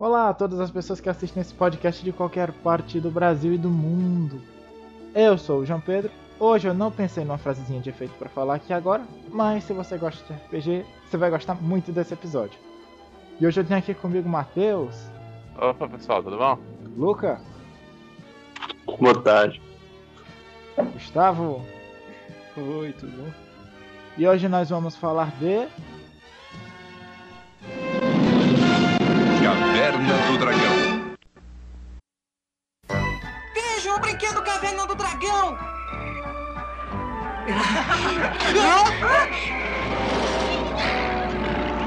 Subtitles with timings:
[0.00, 3.58] Olá a todas as pessoas que assistem esse podcast de qualquer parte do Brasil e
[3.58, 4.40] do mundo.
[5.12, 6.12] Eu sou o João Pedro.
[6.38, 9.98] Hoje eu não pensei numa frasezinha de efeito para falar aqui agora, mas se você
[9.98, 12.56] gosta de RPG, você vai gostar muito desse episódio.
[13.40, 14.94] E hoje eu tenho aqui comigo o Matheus.
[15.56, 16.56] Opa pessoal, tudo bom?
[16.96, 17.40] Luca.
[19.00, 19.60] Boa tarde.
[20.92, 21.66] Gustavo.
[22.56, 23.32] Oi, tudo bom?
[24.16, 25.66] E hoje nós vamos falar de
[29.48, 31.16] Caverna do Dragão.
[33.54, 35.56] Veja o brinquedo Caverna do Dragão!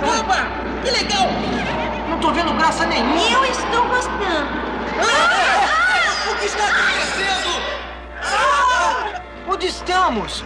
[0.02, 0.48] Opa!
[0.84, 1.28] Que legal!
[2.10, 3.30] Não tô vendo graça nenhuma!
[3.30, 4.50] Eu estou gostando.
[5.00, 6.32] Ah!
[6.32, 7.62] O que está acontecendo?
[8.24, 9.22] Ah!
[9.48, 10.44] Onde estamos?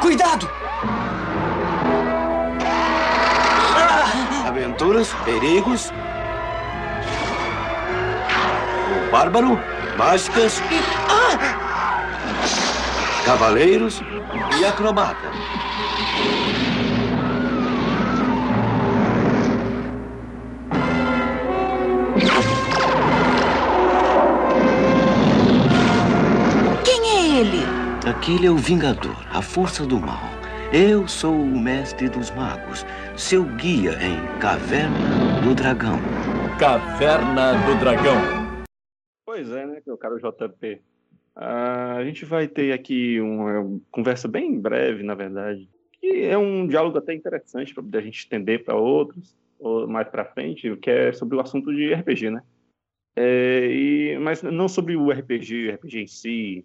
[0.00, 0.50] Cuidado!
[4.60, 5.90] Aventuras, perigos.
[9.08, 9.58] O bárbaro,
[9.96, 10.60] mágicas,
[13.24, 14.02] cavaleiros
[14.60, 15.30] e acrobata.
[26.84, 27.64] Quem é ele?
[28.06, 30.28] Aquele é o Vingador, a força do mal.
[30.70, 32.86] Eu sou o mestre dos magos,
[33.20, 35.98] seu guia em Caverna do Dragão.
[36.58, 38.16] Caverna do Dragão.
[39.26, 40.80] Pois é, né, meu caro JP.
[41.36, 45.68] Ah, a gente vai ter aqui uma conversa bem breve, na verdade.
[46.02, 50.24] E é um diálogo até interessante para a gente estender para outros, ou mais para
[50.24, 52.42] frente, que é sobre o assunto de RPG, né?
[53.14, 56.64] É, e, mas não sobre o RPG, o RPG em si,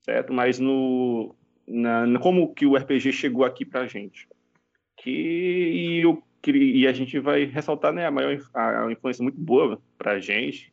[0.00, 0.32] certo?
[0.32, 1.36] Mas no,
[1.68, 4.26] na, como que o RPG chegou aqui pra gente.
[5.04, 5.10] Que,
[6.00, 9.78] e, queria- e a gente vai ressaltar né, a maior a, a influência muito boa
[9.98, 10.72] pra gente,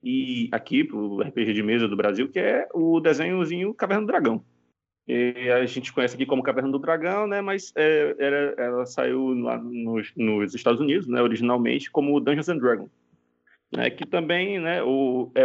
[0.00, 4.44] e aqui pro RPG de mesa do Brasil, que é o desenhozinho Caverna do Dragão.
[5.08, 7.40] E a gente conhece aqui como Caverna do Dragão, né?
[7.40, 11.20] Mas é, era, ela saiu lá nos, nos Estados Unidos, né?
[11.20, 12.90] Originalmente como Dungeons and Dragons,
[13.72, 13.90] né?
[13.90, 14.80] Que também, né?
[14.84, 15.42] O, é,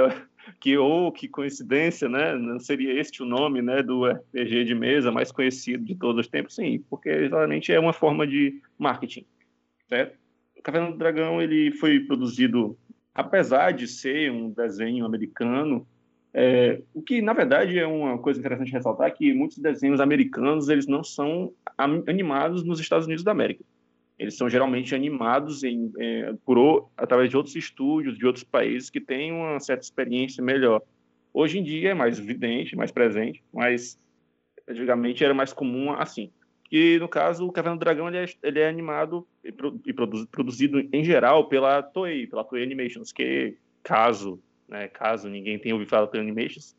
[0.59, 2.35] que ou que coincidência, né?
[2.35, 3.81] Não seria este o nome, né?
[3.81, 7.93] Do RPG de mesa mais conhecido de todos os tempos, sim, porque exatamente é uma
[7.93, 9.25] forma de marketing,
[9.87, 10.17] certo?
[10.63, 12.77] Caverna do Dragão ele foi produzido,
[13.13, 15.87] apesar de ser um desenho americano,
[16.33, 20.85] é, o que na verdade é uma coisa interessante ressaltar que muitos desenhos americanos eles
[20.85, 21.53] não são
[22.05, 23.63] animados nos Estados Unidos da América.
[24.17, 28.99] Eles são geralmente animados em, é, por através de outros estúdios de outros países que
[28.99, 30.81] têm uma certa experiência melhor.
[31.33, 33.99] Hoje em dia é mais evidente, mais presente, mas
[34.67, 36.31] antigamente era mais comum assim.
[36.71, 39.93] E no caso o Caverna do Dragão ele é, ele é animado e, pro- e
[39.93, 45.75] produ- produzido em geral pela Toei, pela Toei Animations, que caso, né, caso ninguém tenha
[45.75, 46.75] ouvido falar da Toei Animations,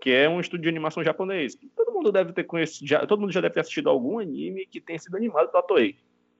[0.00, 1.58] que é um estúdio de animação japonês.
[1.74, 4.80] Todo mundo deve ter conhecido, já, todo mundo já deve ter assistido algum anime que
[4.80, 5.96] tenha sido animado pela Toei,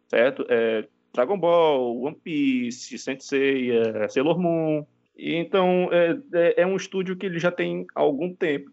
[0.09, 0.45] certo?
[0.49, 3.71] É, Dragon Ball, One Piece, Sensei,
[4.09, 4.87] Sailor Moon.
[5.17, 8.71] E, então é, é, é um estúdio que ele já tem algum tempo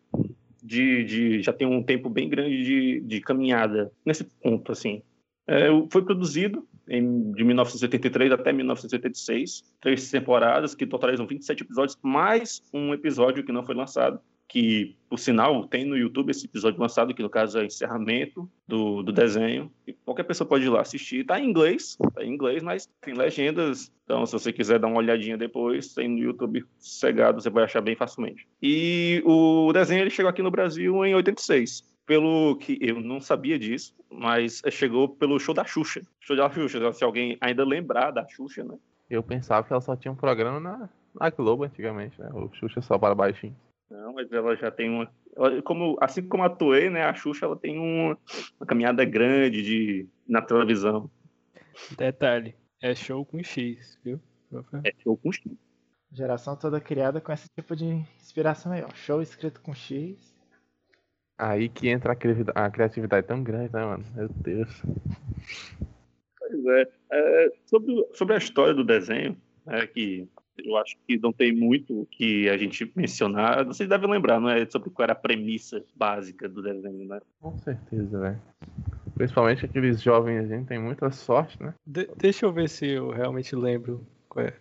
[0.61, 5.01] de, de já tem um tempo bem grande de, de caminhada nesse ponto assim.
[5.45, 12.61] É, foi produzido em, de 1983 até 1986, três temporadas que totalizam 27 episódios, mais
[12.73, 14.19] um episódio que não foi lançado,
[14.53, 19.01] que, por sinal, tem no YouTube esse episódio lançado, que no caso é encerramento do,
[19.01, 21.25] do desenho, e qualquer pessoa pode ir lá assistir.
[21.25, 24.99] Tá em inglês, tá em inglês, mas tem legendas, então se você quiser dar uma
[24.99, 28.47] olhadinha depois, tem no YouTube cegado, você vai achar bem facilmente.
[28.61, 33.57] E o desenho ele chegou aqui no Brasil em 86 pelo que eu não sabia
[33.57, 36.01] disso, mas chegou pelo show da Xuxa.
[36.19, 38.77] Show da Xuxa, se alguém ainda lembrar da Xuxa, né?
[39.09, 42.29] Eu pensava que ela só tinha um programa na, na Globo antigamente, né?
[42.33, 43.55] O Xuxa só para baixinho.
[43.93, 45.07] Não, mas ela já tem uma.
[45.35, 47.03] ela- como, assim como a Toei, né?
[47.03, 48.17] A Xuxa ela tem uma,
[48.59, 51.11] uma caminhada grande de, na televisão.
[51.95, 54.19] Detalhe, é show com X, viu?
[54.83, 55.43] É show com X.
[56.11, 57.85] geração toda criada com esse tipo de
[58.17, 58.89] inspiração aí, ó.
[58.95, 60.33] Show escrito com X.
[61.37, 64.05] Aí que entra a criatividade, a criatividade tão grande, né, mano?
[64.15, 64.83] Meu Deus.
[66.39, 66.91] Pois é.
[67.11, 70.27] É, sobre, sobre a história do desenho, né, que
[70.57, 73.65] eu acho que não tem muito o que a gente mencionar.
[73.65, 74.65] Vocês devem lembrar, não é?
[74.65, 77.19] Sobre qual era a premissa básica do desenho, né?
[77.39, 78.41] Com certeza, velho.
[79.15, 81.73] Principalmente aqueles jovens, a gente tem muita sorte, né?
[81.85, 84.53] De- deixa eu ver se eu realmente lembro qual, é-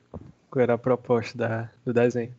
[0.50, 2.34] qual era a proposta da, do desenho.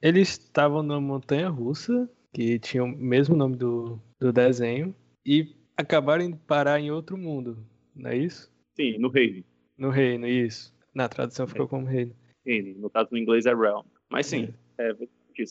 [0.00, 4.94] Eles estavam numa montanha russa, que tinha o mesmo nome do, do desenho,
[5.24, 7.58] e acabaram de parar em outro mundo,
[7.94, 8.52] não é isso?
[8.74, 9.44] Sim, no reino.
[9.78, 10.74] No reino, isso.
[10.94, 12.14] Na tradução ficou como reino.
[12.44, 12.80] Reino.
[12.80, 13.84] No caso, no inglês é realm.
[14.10, 14.48] Mas sim,
[14.78, 14.94] é,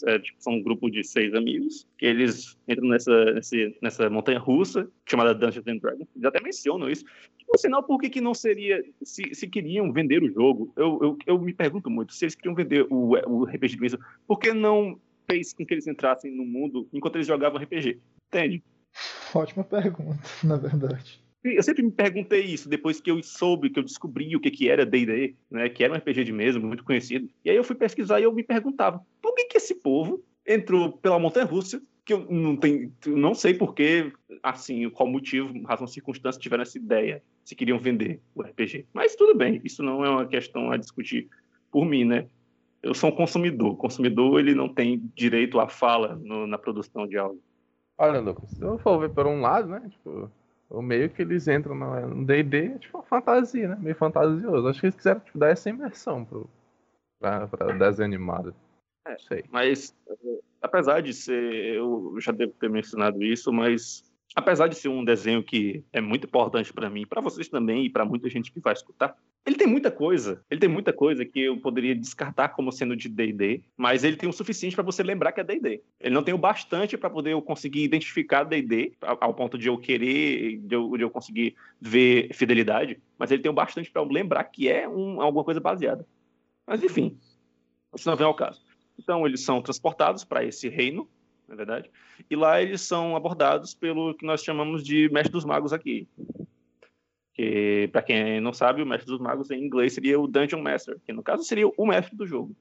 [0.05, 4.39] é, tipo, são um grupo de seis amigos que eles entram nessa, nesse, nessa montanha
[4.39, 6.07] russa chamada Dungeons and Dragons.
[6.15, 7.03] Eles até mencionam isso.
[7.45, 8.83] Por sinal, por que, que não seria.
[9.03, 12.55] Se, se queriam vender o jogo, eu, eu, eu me pergunto muito, se eles queriam
[12.55, 14.99] vender o, o RPG de mesa, por que não
[15.29, 17.99] fez com que eles entrassem no mundo enquanto eles jogavam RPG?
[18.27, 18.63] Entende?
[19.33, 21.22] Ótima pergunta, na verdade.
[21.43, 24.69] Eu sempre me perguntei isso depois que eu soube, que eu descobri o que, que
[24.69, 27.29] era D&D, né, que era um RPG de mesa muito conhecido.
[27.43, 30.93] E aí eu fui pesquisar e eu me perguntava, por que, que esse povo entrou
[30.93, 34.11] pela montanha russa, que eu não tenho, não sei por que,
[34.41, 38.85] assim, qual motivo, razão, circunstância tiveram essa ideia, se queriam vender o RPG.
[38.93, 41.29] Mas tudo bem, isso não é uma questão a discutir
[41.71, 42.27] por mim, né?
[42.81, 43.71] Eu sou um consumidor.
[43.71, 47.41] O consumidor, ele não tem direito à fala no, na produção de algo.
[47.97, 49.81] Olha, Lucas, se eu for ver por um lado, né?
[49.89, 50.29] Tipo,
[50.69, 53.77] o meio que eles entram no D&D é tipo uma fantasia, né?
[53.79, 54.67] Meio fantasioso.
[54.67, 56.49] Acho que eles quiseram tipo, dar essa imersão pro,
[57.19, 58.55] pra, pra desenho animado.
[59.07, 59.43] É, sei.
[59.51, 59.95] Mas,
[60.61, 61.75] apesar de ser...
[61.75, 64.03] Eu já devo ter mencionado isso, mas...
[64.35, 67.89] Apesar de ser um desenho que é muito importante para mim, para vocês também e
[67.89, 69.15] para muita gente que vai escutar,
[69.45, 70.41] ele tem muita coisa.
[70.49, 74.29] Ele tem muita coisa que eu poderia descartar como sendo de D&D, mas ele tem
[74.29, 75.81] o suficiente para você lembrar que é D&D.
[75.99, 79.77] Ele não tem o bastante para poder eu conseguir identificar D&D ao ponto de eu
[79.77, 84.07] querer, de eu, de eu conseguir ver fidelidade, mas ele tem o bastante para eu
[84.07, 86.07] lembrar que é um, alguma coisa baseada.
[86.65, 87.17] Mas enfim,
[87.93, 88.61] isso não vem ao caso.
[88.97, 91.09] Então eles são transportados para esse reino,
[91.49, 91.91] na é verdade,
[92.29, 96.07] e lá eles são abordados pelo que nós chamamos de mestre dos magos aqui,
[97.33, 100.99] que, para quem não sabe, o mestre dos magos em inglês seria o Dungeon Master,
[101.05, 102.55] que no caso seria o mestre do jogo.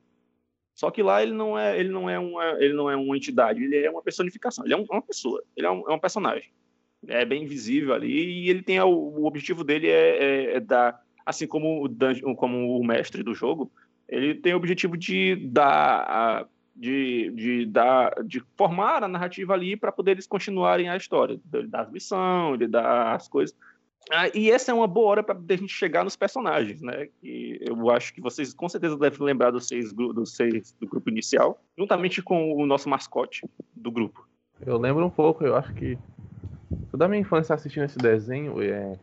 [0.74, 3.62] Só que lá ele não é, ele não é uma, ele não é uma entidade,
[3.62, 6.50] ele é uma personificação, ele é uma pessoa, ele é um, é um personagem.
[7.06, 11.00] É bem visível ali e ele tem o, o objetivo dele é, é, é, dar,
[11.26, 13.70] assim como o dungeon, como o mestre do jogo,
[14.08, 19.92] ele tem o objetivo de dar de, de, dar, de formar a narrativa ali para
[19.92, 21.38] poder eles continuarem a história.
[21.52, 23.56] Ele dá as missões, ele dá as coisas.
[24.10, 27.08] Ah, e essa é uma boa hora para a gente chegar nos personagens, né?
[27.20, 31.08] Que eu acho que vocês com certeza devem lembrar dos seis, dos seis do grupo
[31.08, 34.26] inicial, juntamente com o nosso mascote do grupo.
[34.64, 35.98] Eu lembro um pouco, eu acho que
[36.90, 38.98] toda a minha infância assistindo esse desenho, é,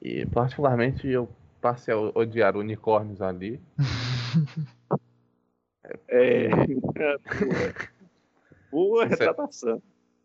[0.00, 1.28] e particularmente eu
[1.60, 3.60] passei a odiar unicórnios ali.
[6.08, 6.48] é.
[8.70, 9.82] Boa retratação.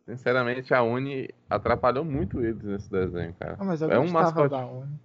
[0.07, 3.57] Sinceramente, a Uni atrapalhou muito eles nesse desenho, cara.
[3.59, 4.49] Ah, mas eu é um mascote.
[4.49, 4.97] da Uni.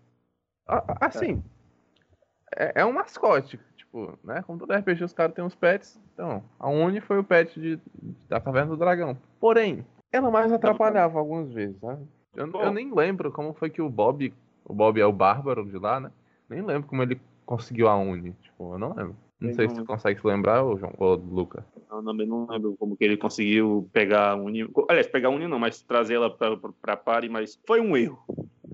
[1.00, 1.43] Assim,
[2.56, 2.82] é.
[2.82, 2.87] é.
[2.87, 3.58] um mascote.
[3.76, 4.43] Tipo, né?
[4.46, 6.00] Como todo RPG, os caras têm uns pets.
[6.14, 7.81] Então, a Uni foi o pet de,
[8.28, 9.19] da Caverna do Dragão.
[9.40, 12.06] Porém, ela mais atrapalhava algumas vezes, sabe?
[12.37, 14.32] Eu, eu, nem lembro como foi que o Bob.
[14.64, 16.12] O Bob é o bárbaro de lá, né?
[16.49, 18.37] Nem lembro como ele conseguiu a Uni.
[18.40, 19.16] Tipo, eu não lembro.
[19.42, 19.74] Não sei não...
[19.74, 21.64] se tu consegue se lembrar, ou, João, ou Luca.
[21.90, 24.68] Eu também não lembro como que ele conseguiu pegar a Uni.
[24.88, 27.96] Aliás, pegar a Uni não, mas trazer ela pra, pra, pra pare, mas foi um
[27.96, 28.24] erro.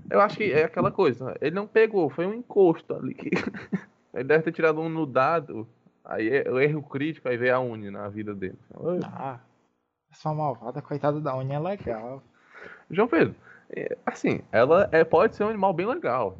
[0.09, 1.35] Eu acho que é aquela coisa.
[1.41, 3.13] Ele não pegou, foi um encosto ali.
[3.13, 3.29] Que...
[4.13, 5.67] ele deve ter tirado um no dado.
[6.05, 8.57] Aí é o erro crítico, aí veio a Uni na vida dele.
[9.03, 9.39] Ah,
[10.11, 12.23] essa malvada, coitada da Uni é legal.
[12.89, 13.35] João Pedro,
[13.69, 16.37] é, assim, ela é, pode ser um animal bem legal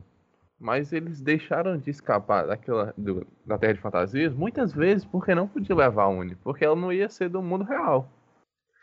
[0.60, 5.48] mas eles deixaram de escapar daquela do, da Terra de Fantasias muitas vezes porque não
[5.48, 8.10] podia levar a Uni, porque ela não ia ser do mundo real.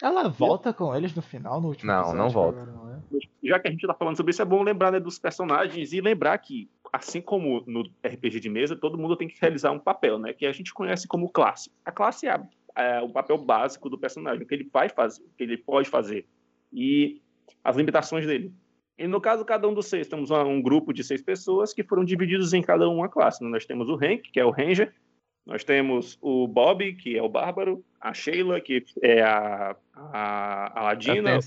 [0.03, 2.67] Ela volta com eles no final, no último Não, episódio, não volta.
[2.67, 2.99] Não é?
[3.43, 6.01] Já que a gente tá falando sobre isso, é bom lembrar né, dos personagens e
[6.01, 10.19] lembrar que, assim como no RPG de mesa, todo mundo tem que realizar um papel,
[10.19, 10.35] né?
[10.35, 11.71] Que a gente conhece como classe.
[11.85, 12.39] A classe é,
[12.75, 15.89] é o papel básico do personagem, o que ele vai fazer, o que ele pode
[15.89, 16.27] fazer.
[16.71, 17.23] E
[17.65, 18.53] as limitações dele.
[18.99, 22.05] E no caso, cada um dos seis, temos um grupo de seis pessoas que foram
[22.05, 23.45] divididos em cada uma classe.
[23.45, 24.93] Nós temos o Hank, que é o Ranger,
[25.47, 30.83] nós temos o Bob, que é o Bárbaro, a Sheila, que é a, a, a
[30.83, 31.39] Ladina.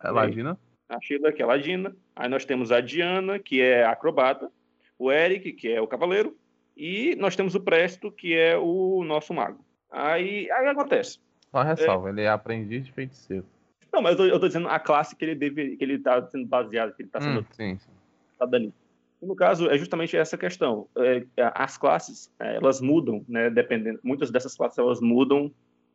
[0.00, 0.58] A Ladina.
[0.88, 1.96] A Sheila, que é a Ladina.
[2.16, 4.50] Aí nós temos a Diana, que é a acrobata.
[4.98, 6.36] O Eric, que é o cavaleiro.
[6.76, 9.64] E nós temos o Presto, que é o nosso mago.
[9.88, 11.20] Aí, aí acontece.
[11.52, 12.12] Só ressalva, é...
[12.12, 13.46] ele é aprendiz de feiticeiro.
[13.94, 16.26] Não, mas eu tô, eu tô, dizendo a classe que ele deve, que ele tá
[16.26, 17.40] sendo baseado, que ele tá sendo.
[17.42, 17.90] Hum, sim, sim.
[18.36, 18.74] Tá dando.
[19.22, 20.88] No caso, é justamente essa questão.
[20.96, 21.24] É,
[21.54, 23.48] as classes, é, elas mudam, né?
[23.48, 24.00] Dependendo.
[24.02, 25.48] Muitas dessas classes elas mudam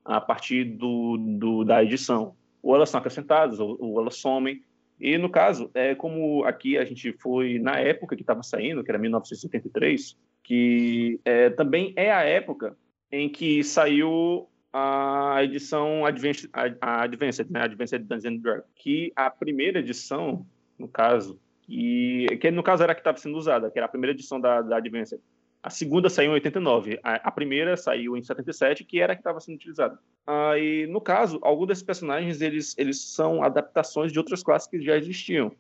[0.06, 2.36] a partir do, do da edição.
[2.64, 4.64] Ou elas são acrescentadas, ou, ou, elas somem.
[4.98, 8.90] E no caso, é como aqui a gente foi na época que estava saindo, que
[8.90, 12.78] era 1973, que é, também é a época
[13.12, 17.62] em que saiu a edição Advanced, a Advanced, né?
[17.64, 20.46] Advanced Dungeons Dragons, que a primeira edição,
[20.78, 23.90] no caso, e que no caso era a que estava sendo usada, que era a
[23.90, 25.20] primeira edição da, da Advanced,
[25.62, 27.00] A segunda saiu em 89.
[27.04, 30.00] A, a primeira saiu em 77, que era a que estava sendo utilizada.
[30.26, 34.96] Aí, no caso, alguns desses personagens eles, eles são adaptações de outras classes que já
[34.98, 35.52] existiam.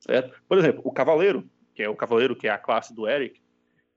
[0.00, 0.40] Certo?
[0.48, 3.40] Por exemplo, o Cavaleiro, que é o Cavaleiro, que é a classe do Eric,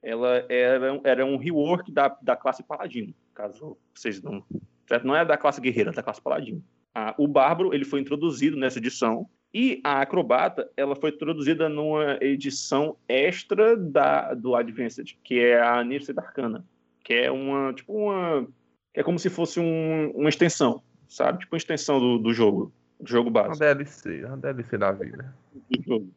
[0.02, 4.44] ela era, era um rework da, da classe Paladino, caso vocês não.
[4.88, 5.06] Certo?
[5.08, 6.64] Não é da classe Guerreira, é da classe Paladino.
[6.94, 12.18] Ah, o Bárbaro ele foi introduzido nessa edição e a Acrobata ela foi introduzida numa
[12.22, 16.66] edição extra da, do Advanced, que é a Nifse Arcana,
[17.04, 18.48] que é uma tipo uma
[18.94, 21.40] é como se fosse um, uma extensão, sabe?
[21.40, 23.60] Tipo uma extensão do, do jogo, do jogo Uma básico.
[23.60, 25.34] DLC, uma DLC da vida.
[25.70, 26.10] do jogo.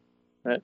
[0.44, 0.61] né?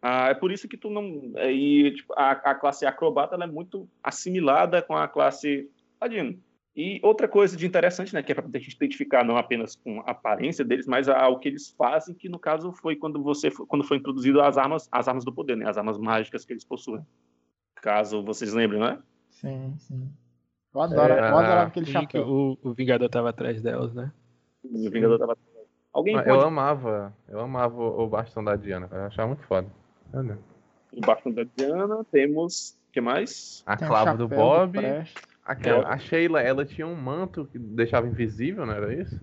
[0.00, 1.32] Ah, é por isso que tu não.
[1.34, 5.68] é, E, tipo, a, a classe acrobata é muito assimilada com a classe
[6.00, 6.38] ladino.
[6.76, 10.00] E outra coisa de interessante, né, que é para a gente identificar não apenas com
[10.02, 13.50] a aparência deles, mas a- o que eles fazem, que no caso foi quando você
[13.50, 16.52] foi- quando foi introduzido as armas, as armas do poder, né, as armas mágicas que
[16.52, 17.04] eles possuem.
[17.76, 18.98] Caso vocês lembrem, né?
[19.30, 20.08] Sim, sim.
[20.74, 22.28] Eu adoro, É, eu adorava aquele que chapéu.
[22.28, 24.12] o, o Vingador tava atrás delas, né?
[24.64, 25.36] O Vingador tava...
[25.92, 29.42] Alguém Mas pode Eu amava, eu amava o o bastão da Diana, eu achava muito
[29.44, 29.68] foda.
[30.12, 30.38] Olha.
[30.92, 33.62] embaixo da Diana, temos o que mais?
[33.66, 35.27] A Tem clava do Bob, Presto.
[35.48, 39.20] Aquela, a Sheila, ela tinha um manto que deixava invisível, não era isso?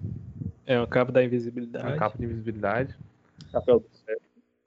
[0.66, 1.98] É um cabo da invisibilidade.
[1.98, 2.96] capa de invisibilidade.
[3.52, 4.18] Chapéu do céu.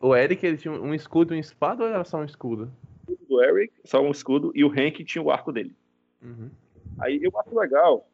[0.01, 2.71] O Eric, ele tinha um escudo e uma espada ou era só um escudo?
[3.29, 5.75] do Eric, só um escudo, e o Hank tinha o arco dele.
[6.23, 6.51] Uhum.
[6.99, 8.09] Aí eu acho legal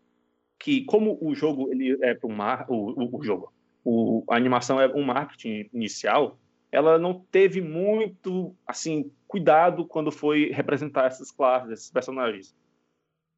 [0.58, 3.52] que, como o jogo ele é para mar, o, o, o jogo,
[3.84, 6.38] o, a animação é um marketing inicial,
[6.70, 12.54] ela não teve muito assim cuidado quando foi representar essas classes, esses personagens,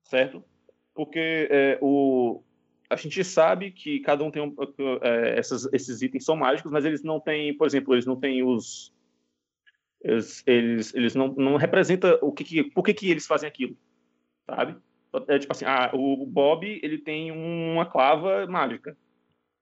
[0.08, 0.42] certo?
[0.94, 2.42] Porque é, o
[2.88, 4.54] a gente sabe que cada um tem um,
[5.02, 8.44] é, essas, esses itens são mágicos, mas eles não têm, por exemplo, eles não têm
[8.44, 8.94] os
[10.00, 13.76] eles, eles, eles não, não representam o que, que por que, que eles fazem aquilo,
[14.48, 14.76] sabe?
[15.28, 18.96] É tipo assim, ah, o Bob ele tem uma clava mágica.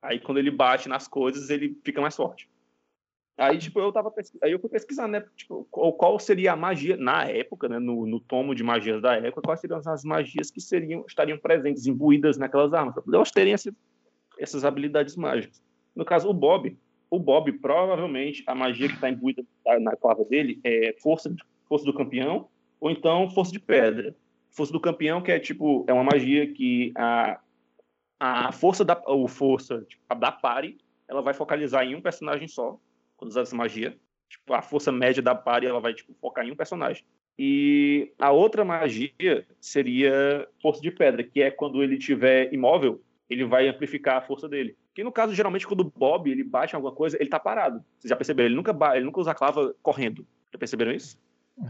[0.02, 2.48] Aí quando ele bate nas coisas, ele fica mais forte.
[3.36, 4.12] Aí, tipo, eu tava
[4.42, 5.24] aí eu fui pesquisar, né?
[5.34, 7.80] Tipo, qual, seria a magia na época, né?
[7.80, 11.86] No, no tomo de magias da época, quais seriam as magias que seriam estariam presentes,
[11.86, 13.74] imbuídas naquelas armas, para elas terem esse-
[14.38, 15.60] essas habilidades mágicas.
[15.96, 16.76] No caso, o Bob,
[17.10, 19.44] o Bob provavelmente a magia que está imbuída
[19.80, 21.34] na- clava dele é força,
[21.68, 22.48] força do campeão
[22.80, 24.14] ou então força de pedra.
[24.50, 27.40] Força do campeão que é tipo é uma magia que a
[28.20, 32.78] a força da ou força tipo, da pare ela vai focalizar em um personagem só
[33.28, 33.96] usar essa magia.
[34.28, 37.04] Tipo, a força média da pare ela vai tipo, focar em um personagem.
[37.38, 43.44] E a outra magia seria força de pedra, que é quando ele tiver imóvel, ele
[43.44, 44.76] vai amplificar a força dele.
[44.94, 47.82] Que no caso, geralmente, quando o Bob ele bate em alguma coisa, ele tá parado.
[47.98, 48.46] Vocês já perceberam?
[48.48, 50.24] Ele nunca, ele nunca usa a clava correndo.
[50.52, 51.18] Já perceberam isso?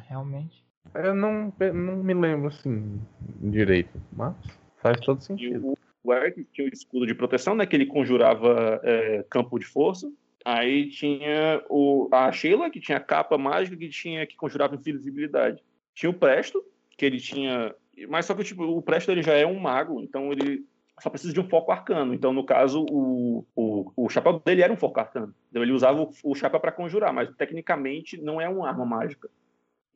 [0.08, 0.62] Realmente.
[0.94, 3.00] Eu não, não me lembro assim
[3.40, 4.34] direito, mas
[4.82, 5.68] faz todo E sentido.
[5.68, 7.64] o, o Eric tinha o escudo de proteção, né?
[7.64, 10.12] Que ele conjurava é, campo de força.
[10.44, 15.62] Aí tinha o, a Sheila, que tinha capa mágica, que tinha que conjurava invisibilidade.
[15.94, 16.62] Tinha o Presto,
[16.98, 17.74] que ele tinha.
[18.08, 20.66] Mas só que tipo, o Presto ele já é um mago, então ele
[21.00, 22.12] só precisa de um foco arcano.
[22.14, 25.34] Então, no caso, o, o, o chapéu dele era um foco arcano.
[25.50, 29.28] Então, ele usava o, o chapéu para conjurar, mas tecnicamente não é uma arma mágica.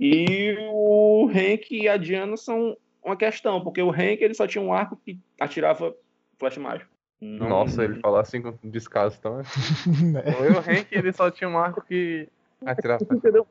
[0.01, 4.63] E o Hank e a Diana são uma questão, porque o Hank ele só tinha
[4.63, 5.95] um arco que atirava
[6.39, 6.91] flash mágico.
[7.21, 9.39] Não- Nossa, ele falou assim com descaso tão.
[9.39, 9.45] Né?
[10.53, 12.29] O Hank, ele só tinha um arco que
[12.65, 13.05] atirava.
[13.11, 13.47] Entendeu?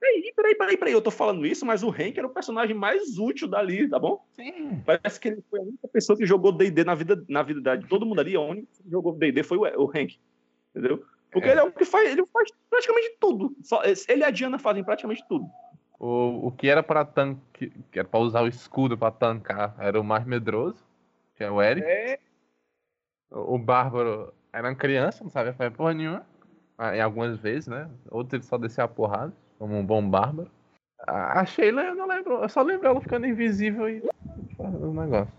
[0.00, 3.18] Peraí, peraí, peraí, peraí, eu tô falando isso, mas o Hank era o personagem mais
[3.18, 4.24] útil dali, tá bom?
[4.32, 4.82] Sim.
[4.84, 7.86] Parece que ele foi a única pessoa que jogou D&D na vida, na vida de
[7.86, 10.18] todo mundo ali, a única que jogou D&D foi o, o Hank,
[10.74, 11.04] entendeu?
[11.30, 11.52] Porque É.
[11.52, 13.54] ele é o que faz, ele faz praticamente tudo.
[13.62, 15.46] Só, ele e a Diana fazem praticamente tudo.
[16.00, 20.00] O, o que era pra tanque, que era pra usar o escudo pra tancar, era
[20.00, 20.84] o mais medroso,
[21.36, 21.86] que é o Eric.
[21.86, 22.18] É,
[23.32, 26.26] O Bárbaro era uma criança, não sabia fazer porra nenhuma.
[26.76, 27.88] Ah, Em algumas vezes, né?
[28.10, 30.50] Outros ele só descia a porrada, como um bom Bárbaro.
[31.06, 34.02] A a Sheila eu não lembro, eu só lembro ela ficando invisível e
[34.56, 35.32] fazendo negócio.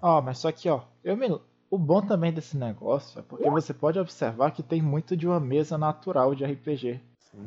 [0.00, 1.28] Ó, mas só que, ó, eu me...
[1.70, 5.38] o bom também desse negócio é porque você pode observar que tem muito de uma
[5.38, 7.00] mesa natural de RPG.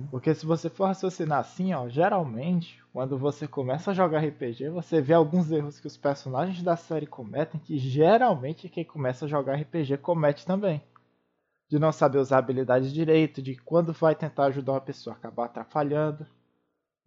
[0.04, 0.08] Sim.
[0.12, 5.02] Porque se você for raciocinar assim, ó, geralmente, quando você começa a jogar RPG, você
[5.02, 9.56] vê alguns erros que os personagens da série cometem, que geralmente quem começa a jogar
[9.56, 10.82] RPG comete também.
[11.70, 16.26] De não saber usar habilidades direito, de quando vai tentar ajudar uma pessoa acabar atrapalhando.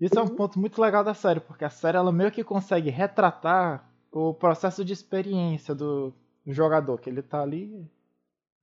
[0.00, 2.90] Isso é um ponto muito legal da série, porque a série ela meio que consegue
[2.90, 6.12] retratar o processo de experiência do
[6.46, 7.84] do jogador, que ele tá ali,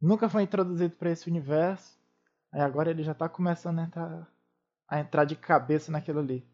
[0.02, 2.00] nunca foi introduzido para esse universo,
[2.53, 4.27] aí agora ele já tá começando a entrar,
[4.88, 6.45] a entrar de cabeça naquilo ali.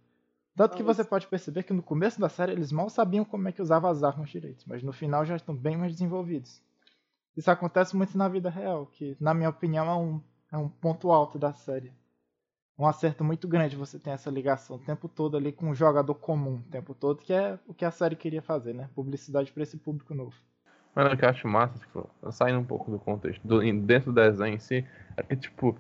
[0.56, 3.52] Tanto que você pode perceber que no começo da série eles mal sabiam como é
[3.52, 6.62] que usava as armas direito, mas no final já estão bem mais desenvolvidos.
[7.36, 11.12] Isso acontece muito na vida real, que na minha opinião é um, é um ponto
[11.12, 11.94] alto da série.
[12.78, 16.16] Um acerto muito grande você tem essa ligação o tempo todo ali com um jogador
[16.16, 18.90] comum, o tempo todo, que é o que a série queria fazer, né?
[18.96, 20.36] Publicidade para esse público novo.
[20.96, 24.16] Mano, o que eu acho massa, tipo, saindo um pouco do contexto, do, dentro do
[24.16, 25.78] desenho em si, é que, tipo,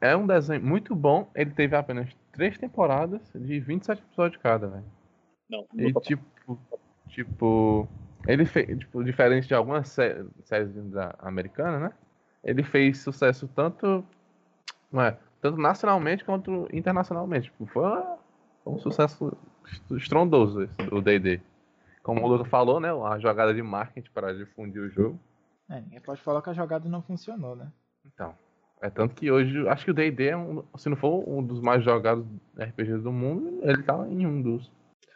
[0.00, 1.30] é um desenho muito bom.
[1.34, 4.84] Ele teve apenas três temporadas de 27 episódios cada, velho.
[5.48, 6.24] Não, E, tipo,
[7.08, 7.88] tipo,
[8.26, 11.92] ele fez, tipo, diferente de algumas sé- séries da americana, né?
[12.42, 14.04] Ele fez sucesso tanto,
[14.92, 17.50] não é, tanto nacionalmente quanto internacionalmente.
[17.50, 17.84] Tipo, foi
[18.66, 19.36] um sucesso
[19.92, 21.40] estrondoso esse, o D&D.
[22.02, 22.88] Como o Lucas falou, né?
[22.92, 25.18] A jogada de marketing para difundir o jogo.
[25.68, 27.72] É, ninguém pode falar que a jogada não funcionou, né?
[28.04, 28.34] Então,
[28.80, 31.60] é tanto que hoje, acho que o D&D é um, se não for um dos
[31.60, 32.24] mais jogados
[32.58, 34.70] RPGs do mundo, ele tá em um dos.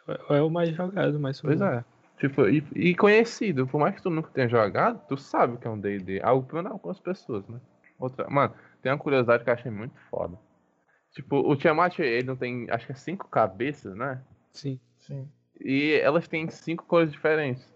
[0.07, 1.83] É é o mais jogado, mais Pois é.
[2.17, 5.67] Tipo, e, e conhecido, por mais que tu nunca tenha jogado, tu sabe o que
[5.67, 6.21] é um D&D.
[6.21, 7.59] Algumas pessoas, né?
[7.97, 10.37] Outra, mano, tem uma curiosidade que eu achei muito foda.
[11.13, 14.21] Tipo, o Tiamat, ele não tem, acho que é cinco cabeças, né?
[14.53, 14.79] Sim.
[14.99, 15.27] Sim.
[15.59, 17.67] E elas têm cinco cores diferentes.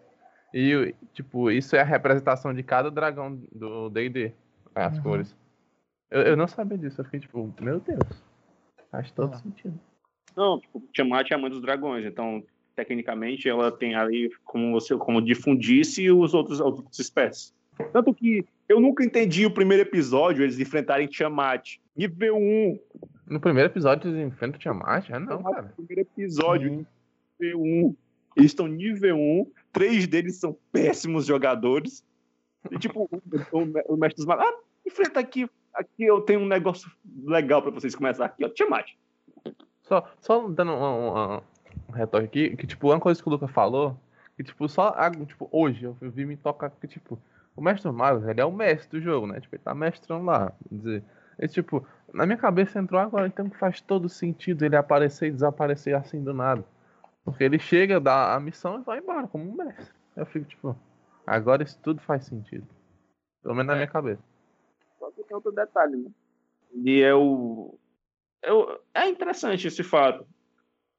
[0.54, 4.32] E, tipo, isso é a representação de cada dragão do D&D.
[4.74, 5.04] As Uhum.
[5.04, 5.36] cores.
[6.12, 8.24] Eu, eu não sabia disso, eu fiquei tipo, meu Deus.
[8.92, 9.38] Faz todo Ah.
[9.38, 9.80] sentido.
[10.36, 12.44] Não, tipo, Tiamat é a mãe dos dragões, então
[12.76, 17.54] tecnicamente ela tem ali como você como difundisse os outros as outras espécies.
[17.94, 21.78] Tanto que eu nunca entendi o primeiro episódio eles enfrentarem Tiamat.
[21.96, 22.80] Nível 1.
[23.28, 25.10] No primeiro episódio eles enfrentam o Tiamat?
[25.12, 25.74] Ah, não, cara.
[25.76, 26.86] Primeiro episódio,
[27.40, 27.96] nível 1.
[28.36, 32.06] Eles estão nível 1, três deles são péssimos jogadores.
[32.70, 33.10] E tipo, o,
[33.58, 36.90] o- o mestre dos magos, ah, enfrenta aqui, aqui eu tenho um negócio
[37.24, 38.92] legal pra vocês começar aqui, ó, Tiamat.
[39.84, 41.42] Só, só dando um, um-
[41.90, 43.98] um retoque aqui, que tipo, uma coisa que o Luca falou,
[44.36, 44.94] que tipo, só
[45.26, 47.20] tipo, hoje eu vi me tocar que tipo,
[47.56, 49.40] o mestre dos magos, ele é o mestre do jogo, né?
[49.40, 50.52] Tipo, ele tá mestrando lá.
[50.70, 51.04] quer Dizer,
[51.40, 55.96] e, tipo, na minha cabeça entrou agora, então faz todo sentido ele aparecer e desaparecer
[55.96, 56.64] assim do nada.
[57.24, 59.94] Porque ele chega, dá a missão e vai embora, como um mestre.
[60.16, 60.76] Eu fico, tipo,
[61.28, 62.68] agora isso tudo faz sentido.
[63.44, 64.22] Pelo menos na minha cabeça.
[65.28, 66.10] Tem outro detalhe, né?
[66.74, 67.78] E é o.
[68.44, 70.26] É, o- é interessante esse fato.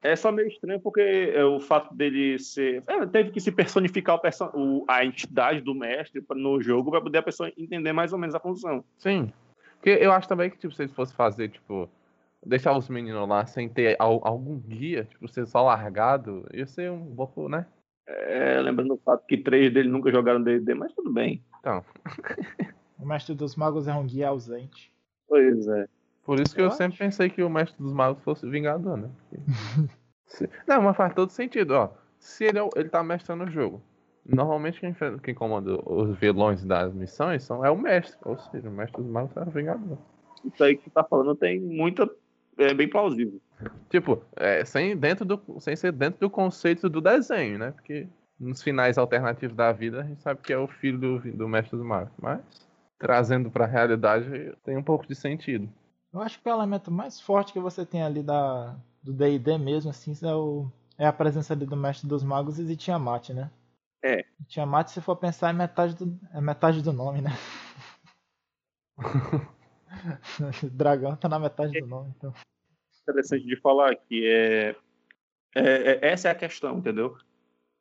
[0.02, 2.82] É só meio estranho porque é o fato dele ser.
[2.86, 7.00] é, teve que se personificar o perso- o- a entidade do mestre no jogo para
[7.00, 8.84] poder a pessoa entender mais ou menos a função.
[8.98, 9.32] Sim.
[9.74, 11.88] Porque eu acho também que, tipo, se eles fossem fazer, tipo,
[12.44, 16.90] deixar os meninos lá sem ter al- algum guia, tipo, ser só largado, ia ser
[16.90, 17.66] um pouco, né?
[18.06, 21.42] É, lembrando o fato que três dele nunca jogaram D&D, mas tudo bem.
[21.60, 21.84] Então,
[22.98, 24.92] O mestre dos magos é um guia ausente.
[25.28, 25.86] Pois é.
[26.24, 29.10] por isso que Eu eu, sempre pensei que o mestre dos magos fosse Vingador, né?
[30.28, 31.90] Porque- Não, mas faz todo sentido, ó.
[32.18, 33.80] Se ele, é o- ele tá mestrando o jogo,
[34.24, 38.72] normalmente quem, quem comanda os vilões das missões são, é o mestre, ou seja, o
[38.72, 39.98] mestre dos magos é o Vingador.
[40.44, 42.08] Isso aí que você tá falando tem muita.
[42.58, 43.38] É bem plausível.
[43.90, 47.70] Tipo, é, sem, dentro do, sem ser dentro do conceito do desenho, né?
[47.72, 48.06] Porque
[48.40, 51.76] nos finais alternativos da vida a gente sabe que é o filho do, do mestre
[51.76, 52.12] dos magos.
[52.20, 52.40] Mas,
[52.98, 55.68] trazendo pra realidade, tem um pouco de sentido.
[56.12, 59.90] Eu acho que o elemento mais forte que você tem ali da, do D&D mesmo,
[59.90, 63.50] assim, é, o, é a presença ali do mestre dos magos e de Tiamat, né?
[64.02, 64.24] É.
[64.48, 67.30] Tiamat, se for pensar, é metade do, é metade do nome, né?
[70.72, 72.32] Dragão tá na metade do nome, então.
[73.02, 74.76] interessante de falar que é,
[75.54, 77.16] é- é- essa é a questão, entendeu?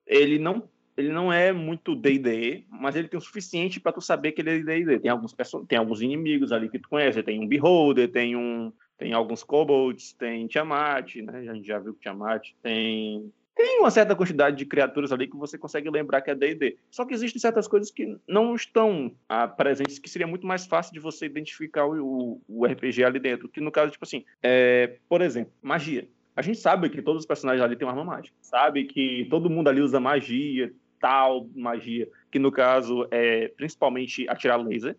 [0.06, 4.32] Ele não ele não é muito D&D, mas ele tem o suficiente para tu saber
[4.32, 5.00] que ele é D&D.
[5.00, 5.36] Tem alguns
[5.68, 10.14] tem alguns inimigos ali que tu conhece, tem um Beholder, tem um tem alguns kobolds,
[10.14, 11.50] tem Tiamat, né?
[11.50, 15.38] A gente já viu que Tiamat tem tem uma certa quantidade de criaturas ali que
[15.38, 16.78] você consegue lembrar que é D&D.
[16.92, 20.94] Só que existem certas coisas que não estão ah, presentes, que seria muito mais fácil
[20.94, 23.48] de você identificar o, o- o RPG ali dentro.
[23.48, 26.06] Que no caso, tipo assim, é, por exemplo, magia.
[26.36, 28.36] A gente sabe que todos os personagens ali têm uma arma mágica.
[28.42, 34.58] Sabe que todo mundo ali usa magia, tal magia, que no caso é principalmente atirar
[34.62, 34.96] laser,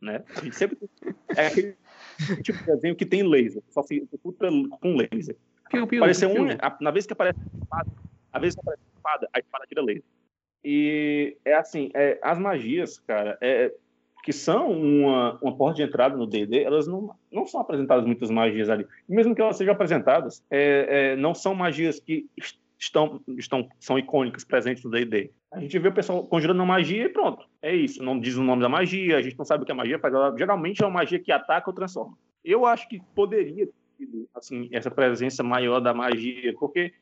[0.00, 0.22] né?
[0.36, 0.78] A gente sempre
[1.36, 1.76] é aquele
[2.42, 4.48] tipo de desenho que tem laser, só se executa
[4.80, 5.36] com laser.
[5.70, 7.90] Piu, piu, Apareceu piu, um, a- na vez que aparece a espada,
[8.32, 10.04] a vez que aparece a espada, a espada tira laser.
[10.64, 13.72] E é assim, é, as magias, cara, é,
[14.22, 18.30] que são uma, uma porta de entrada no D&D, elas não, não são apresentadas muitas
[18.30, 18.86] magias ali.
[19.06, 22.26] E mesmo que elas sejam apresentadas, é, é, não são magias que
[22.84, 25.30] estão, estão, são icônicas, presentes no D&D.
[25.52, 27.46] A gente vê o pessoal conjurando uma magia e pronto.
[27.60, 29.76] É isso, não diz o nome da magia, a gente não sabe o que a
[29.76, 30.12] magia faz.
[30.14, 32.16] Ela, geralmente é uma magia que ataca ou transforma.
[32.44, 33.68] Eu acho que poderia
[34.04, 36.92] sentido, assim, essa presença maior da magia, porque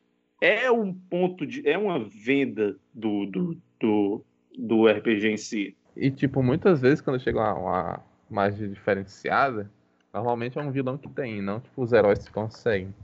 [0.41, 1.67] é um ponto de.
[1.69, 4.25] é uma venda do, do, do,
[4.57, 5.77] do RPG em si.
[5.97, 9.71] E, tipo, muitas vezes quando chega uma, uma magia diferenciada,
[10.13, 12.95] normalmente é um vilão que tem, não tipo os heróis que conseguem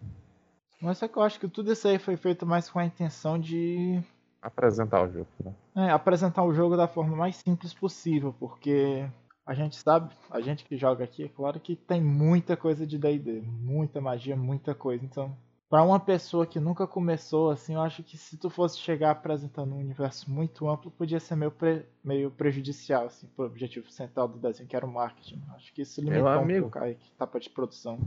[0.81, 3.39] Mas só que eu acho que tudo isso aí foi feito mais com a intenção
[3.39, 4.01] de
[4.41, 5.27] apresentar o jogo.
[5.45, 5.53] Né?
[5.75, 9.05] é, apresentar o jogo da forma mais simples possível, porque
[9.45, 12.99] a gente sabe, a gente que joga aqui, é claro que tem muita coisa de
[12.99, 15.05] D&D, muita magia, muita coisa.
[15.05, 15.35] Então,
[15.69, 19.75] para uma pessoa que nunca começou assim, eu acho que se tu fosse chegar apresentando
[19.75, 24.39] um universo muito amplo, podia ser meio, pre- meio prejudicial assim, pro objetivo central do
[24.39, 25.43] desenho, que era o marketing.
[25.55, 26.71] Acho que isso limitou um amigo.
[26.71, 27.99] pouco a etapa de produção.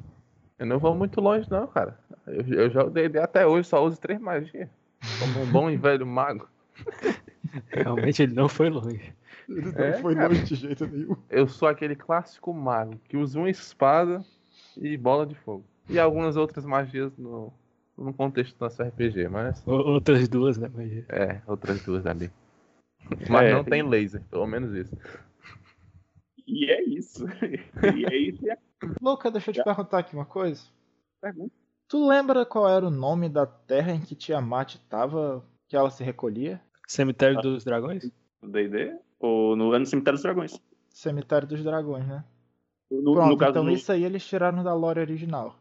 [0.62, 1.98] Eu não vou muito longe, não, cara.
[2.28, 4.70] Eu, eu jogo D&D até hoje, só uso três magias.
[5.20, 6.48] Como um bom e velho mago.
[7.74, 9.12] Realmente ele não foi longe.
[9.50, 10.28] É, não foi cara.
[10.28, 11.16] longe de jeito nenhum.
[11.32, 14.24] Eu sou aquele clássico mago que usa uma espada
[14.78, 15.66] e bola de fogo.
[15.90, 17.52] E algumas outras magias no,
[17.98, 20.70] no contexto do nosso RPG, mas O- Outras duas, né?
[20.72, 20.92] Mas...
[21.10, 22.30] é, outras duas ali.
[23.28, 24.96] Mas É, não tem- tem laser, pelo menos isso.
[26.48, 27.26] E é isso.
[27.98, 28.46] e é isso.
[28.46, 28.58] E é
[29.02, 30.64] Louca, deixa eu te perguntar aqui uma coisa.
[31.22, 31.54] pergunta.
[31.88, 36.04] Tu lembra qual era o nome da terra em que Tiamat tava, que ela se
[36.04, 36.62] recolhia?
[36.88, 38.10] Cemitério dos Dragões?
[38.42, 38.96] No D&D?
[39.20, 40.60] Ou no, é no Cemitério dos Dragões.
[40.90, 42.24] Cemitério dos Dragões, né?
[42.90, 45.56] No, Pronto, no caso então no- isso aí eles tiraram da lore original.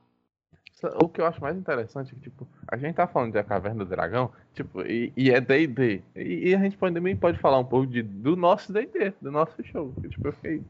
[1.02, 3.44] O que eu acho mais interessante é que, tipo, a gente tá falando de A
[3.44, 6.02] Caverna do Dragão, tipo, e, e é D&D.
[6.16, 9.30] E, e a gente pode, também pode falar um pouco de, do nosso D&D, do
[9.30, 9.92] nosso show.
[10.00, 10.62] Que, tipo, eu fiquei...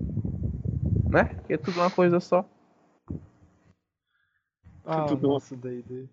[1.11, 1.25] Né?
[1.47, 2.49] Que é tudo uma coisa só.
[4.85, 6.07] Ah, Tudo o nosso D&D.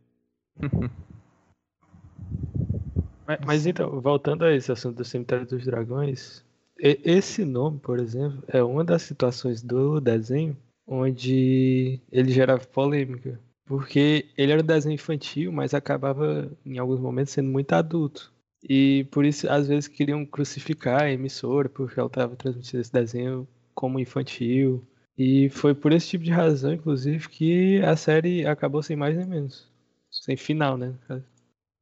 [3.25, 6.43] Mas, mas então, voltando a esse assunto do Cemitério dos Dragões,
[6.79, 10.55] esse nome, por exemplo, é uma das situações do desenho
[10.85, 13.39] onde ele gerava polêmica.
[13.65, 18.31] Porque ele era um desenho infantil, mas acabava, em alguns momentos, sendo muito adulto.
[18.63, 23.45] E por isso, às vezes, queriam crucificar a emissora, porque ela estava transmitindo esse desenho
[23.77, 24.83] como infantil.
[25.15, 29.25] E foi por esse tipo de razão, inclusive, que a série acabou sem mais nem
[29.25, 29.71] menos.
[30.11, 30.95] Sem final, né?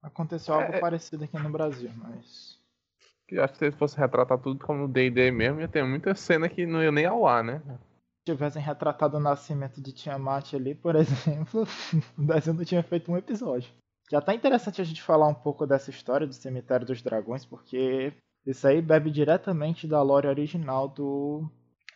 [0.03, 2.59] Aconteceu algo É, é- parecido aqui no Brasil, mas.
[3.27, 6.13] Que eu acho que se eles fossem retratar tudo como D&D mesmo, ia ter muita
[6.13, 7.61] cena que não ia nem ao ar, né?
[8.19, 11.65] Se tivessem retratado o nascimento de Tiamat ali, por exemplo,
[12.17, 13.71] o desenho não tinha feito um episódio.
[14.11, 18.13] Já tá interessante a gente falar um pouco dessa história do Cemitério dos Dragões, porque
[18.45, 21.49] isso aí bebe diretamente da lore original do,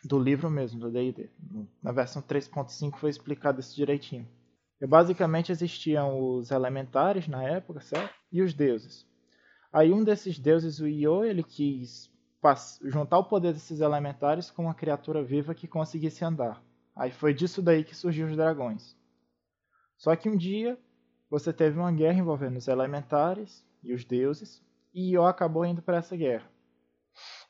[0.04, 1.28] do livro mesmo, do D&D.
[1.82, 4.26] Na versão 3.5 foi explicado isso direitinho.
[4.80, 8.14] E basicamente existiam os elementares na época, certo?
[8.32, 9.06] E os deuses.
[9.72, 12.10] Aí um desses deuses, o Io, ele quis
[12.84, 16.62] juntar o poder desses elementares com uma criatura viva que conseguisse andar.
[16.96, 18.96] Aí foi disso daí que surgiu os dragões.
[19.96, 20.78] Só que um dia
[21.28, 25.98] você teve uma guerra envolvendo os elementares e os deuses, e Io acabou indo para
[25.98, 26.50] essa guerra.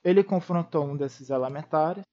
[0.04, 2.04] Ele confrontou um desses elementares.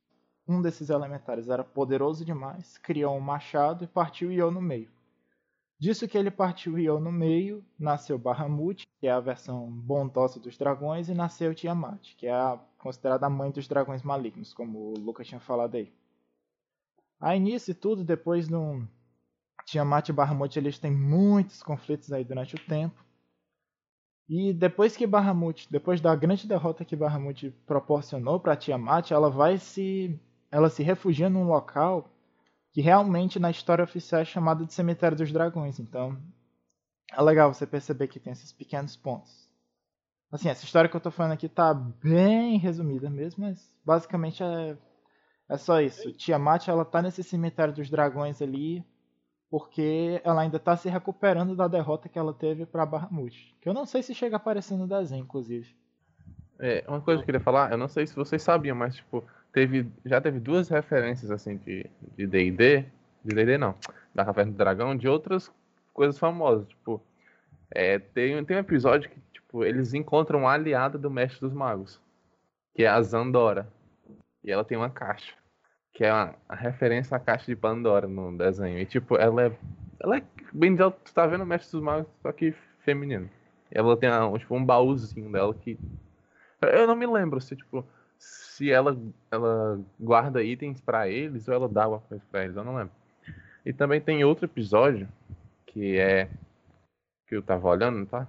[0.48, 4.90] Um desses elementares era poderoso demais, criou um machado e partiu Io no meio.
[5.80, 10.58] Disso que ele partiu Io no meio, nasceu Bahamut, que é a versão bondosa dos
[10.58, 14.98] dragões, e nasceu Tiamat, que é a, considerada a mãe dos dragões malignos, como o
[14.98, 15.92] Lucas tinha falado aí.
[17.20, 18.88] Aí nisso e tudo, depois no
[19.66, 23.04] Tiamat e Bahamut, eles têm muitos conflitos aí durante o tempo.
[24.30, 29.58] E depois que Bahamut, depois da grande derrota que Bahamut proporcionou para Tiamat, ela vai
[29.58, 30.20] se
[30.58, 32.10] ela se refugia num local
[32.72, 35.80] que realmente na história oficial é chamado de Cemitério dos Dragões.
[35.80, 36.18] Então,
[37.14, 39.48] é legal você perceber que tem esses pequenos pontos.
[40.32, 44.76] Assim, essa história que eu tô falando aqui tá bem resumida mesmo, mas basicamente é,
[45.48, 46.12] é só isso.
[46.14, 48.84] Tiamat, ela tá nesse Cemitério dos Dragões ali
[49.52, 53.56] porque ela ainda tá se recuperando da derrota que ela teve pra Bahamut.
[53.62, 55.78] Que eu não sei se chega a aparecer no desenho, inclusive.
[56.60, 59.24] É, uma coisa que eu queria falar, eu não sei se vocês sabiam, mas tipo,
[59.52, 62.86] teve, já teve duas referências assim de D&D,
[63.24, 63.76] de D&D não,
[64.14, 65.52] da Caverna do Dragão, de outras
[65.94, 67.02] coisas famosas, tipo,
[67.72, 72.00] é, tem, tem um episódio que tipo, eles encontram uma aliada do Mestre dos Magos,
[72.76, 73.68] que é a Zandora,
[74.44, 75.34] e ela tem uma caixa,
[75.94, 79.58] que é uma, a referência à caixa de Pandora no desenho, e tipo, ela é,
[80.00, 83.30] ela é bem tu tá vendo o Mestre dos Magos, só que feminino.
[83.72, 85.78] E ela tem uma, tipo, um baúzinho dela que
[86.62, 87.86] eu não me lembro se, tipo,
[88.18, 88.98] se ela,
[89.32, 92.94] ela guarda itens pra eles ou ela dá alguma coisa pra eles, eu não lembro.
[93.66, 95.08] E também tem outro episódio
[95.66, 96.30] que é.
[97.28, 98.28] que eu tava olhando, tá?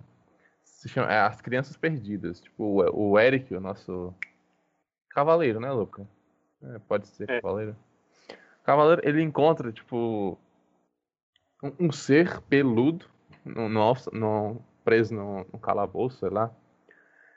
[0.64, 2.40] Se chama é As Crianças Perdidas.
[2.40, 4.14] Tipo, o, o Eric, o nosso.
[5.10, 6.06] Cavaleiro, né, Luca?
[6.62, 7.40] É, pode ser É.
[7.40, 7.76] cavaleiro.
[8.64, 10.38] Cavaleiro, ele encontra, tipo.
[11.62, 13.06] um, um ser peludo,
[13.44, 16.50] no, no, no- preso no, no calabouço, sei lá.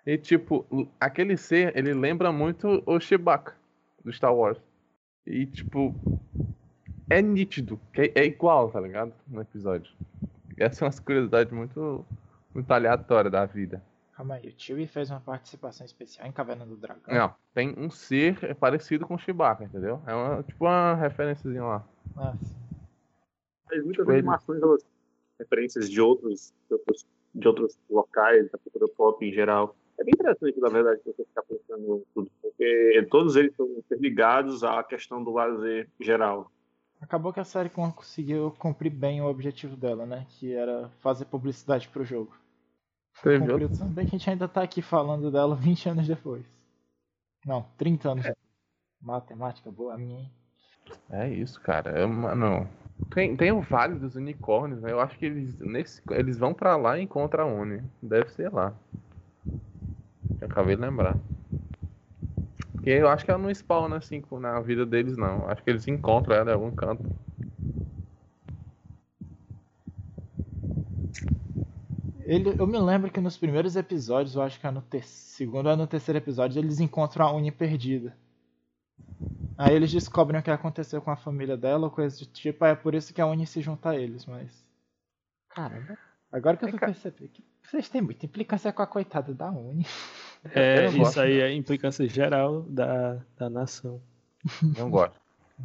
[0.05, 0.65] E tipo,
[0.99, 3.55] aquele ser, ele lembra muito o Chewbacca
[4.03, 4.59] do Star Wars.
[5.25, 5.93] E tipo,
[7.09, 9.13] é nítido, que é, igual, tá ligado?
[9.27, 9.93] No episódio.
[10.57, 12.05] Essa é uma curiosidade muito,
[12.53, 13.83] muito aleatória da vida.
[14.13, 17.13] Calma aí, o Chewie fez uma participação especial em Caverna do Dragão.
[17.13, 20.01] Não, tem um ser parecido com o Chewbacca, entendeu?
[20.05, 21.87] É uma, tipo uma referênciazinha lá.
[22.15, 22.55] Nossa.
[23.69, 24.85] Mas muitas Ele- animações, elas
[25.39, 29.75] referências de outros, de outros, de outros locais, da cultura pop em geral.
[30.01, 34.63] É bem interessante, na verdade, você ficar pensando em tudo, porque todos eles estão interligados
[34.63, 36.51] à questão do lazer geral.
[36.99, 40.25] Acabou que a série conseguiu cumprir bem o objetivo dela, né?
[40.29, 42.35] Que era fazer publicidade pro jogo.
[43.21, 46.43] Cumpriu também que a gente ainda tá aqui falando dela 20 anos depois.
[47.45, 48.45] Não, 30 anos depois.
[48.99, 50.31] Matemática boa a minha, hein?
[51.11, 51.91] É isso, cara.
[51.91, 52.67] É, mano.
[53.13, 54.91] Tem, tem o Vale dos Unicórnios, né?
[54.91, 57.83] Eu acho que eles, nesse, eles vão pra lá e encontram a Uni.
[58.01, 58.75] Deve ser lá.
[60.41, 61.17] Eu acabei de lembrar.
[62.75, 65.47] Porque eu acho que ela não spawna assim na vida deles, não.
[65.47, 67.09] Acho que eles encontram ela em algum canto.
[72.23, 75.69] Ele, eu me lembro que nos primeiros episódios, eu acho que é no ter- segundo
[75.69, 78.15] ou no terceiro episódio, eles encontram a Uni perdida.
[79.57, 82.71] Aí eles descobrem o que aconteceu com a família dela, ou coisa do tipo, aí
[82.71, 84.65] é por isso que a Uni se junta a eles, mas.
[85.49, 85.97] Caramba.
[86.31, 86.87] Agora que eu fui cá.
[86.87, 89.85] perceber que vocês têm muita implicância com a coitada da Uni.
[90.53, 94.01] É, não gosto, isso aí é implicância geral da, da nação.
[94.77, 95.19] Não gosto.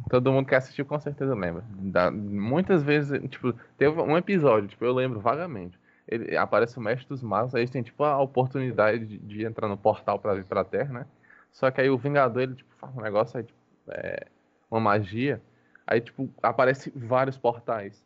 [0.07, 1.63] Todo mundo que assistiu com certeza lembra.
[1.71, 5.79] Da- muitas vezes, tipo, teve um episódio, tipo, eu lembro vagamente.
[6.07, 9.67] Ele aparece o mestre dos magos, aí eles têm tipo a oportunidade de, de entrar
[9.67, 11.05] no portal pra vir pra Terra, né?
[11.51, 13.57] Só que aí o Vingador, ele tipo, faz um negócio aí, tipo,
[13.89, 14.27] é,
[14.69, 15.41] uma magia.
[15.85, 18.05] Aí, tipo, aparece vários portais.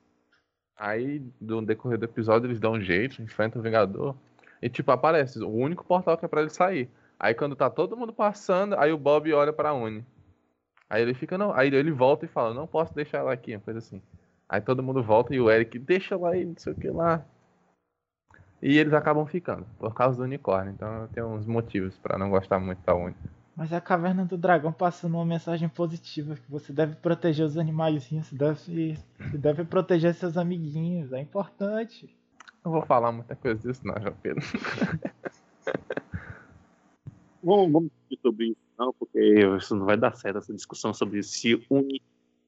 [0.78, 4.16] Aí, no decorrer do episódio, eles dão um jeito, enfrentam o Vingador.
[4.62, 6.90] E, tipo, aparece o único portal que é pra ele sair.
[7.20, 10.06] Aí, quando tá todo mundo passando, aí o Bob olha pra Uni.
[10.90, 11.54] Aí ele fica, não.
[11.54, 14.02] Aí ele volta e fala, não posso deixar ela aqui, uma coisa assim.
[14.50, 17.24] Aí todo mundo volta e o Eric, deixa ela aí, não sei o que lá.
[18.62, 20.74] E eles acabam ficando, por causa do unicórnio.
[20.74, 23.16] Então tenho uns motivos pra não gostar muito da Uni.
[23.56, 27.58] Mas é a caverna do dragão passando uma mensagem positiva, que você deve proteger os
[27.58, 32.14] animaizinhos, você deve, você deve proteger seus amiguinhos, é importante.
[32.64, 34.44] Não vou falar muita coisa disso não, João Pedro.
[37.44, 39.20] Vamos, vamos discutir sobre isso, não, porque
[39.58, 42.00] isso não vai dar certo, essa discussão sobre se Uni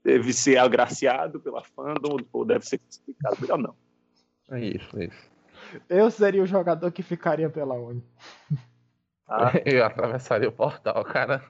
[0.04, 3.38] deve ser agraciado pela fandom ou deve ser crucificado.
[3.41, 3.76] Melhor não.
[4.52, 5.32] É isso, é isso.
[5.89, 8.04] Eu seria o jogador que ficaria pela Uni.
[9.26, 9.54] Tá?
[9.65, 11.43] Eu atravessaria o portal, cara.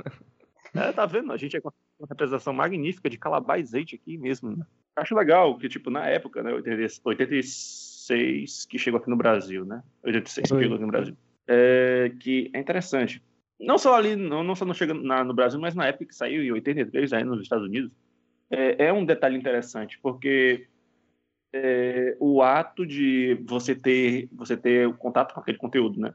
[0.74, 1.34] É, tá vendo?
[1.34, 4.66] A gente é com uma representação magnífica de Calabazete aqui mesmo, né?
[4.96, 7.26] Acho legal que, tipo, na época, né, 80
[8.12, 9.82] 86, que chegou aqui no Brasil, né?
[10.04, 11.18] 86 que chegou aqui no Brasil.
[11.48, 13.22] É, que é interessante.
[13.60, 16.16] Não só ali, não, não só não chega na- no Brasil, mas na época que
[16.16, 17.92] saiu, em 83, aí nos Estados Unidos,
[18.50, 20.68] é, é um detalhe interessante, porque
[21.54, 26.14] é, o ato de você ter, você ter o contato com aquele conteúdo, né?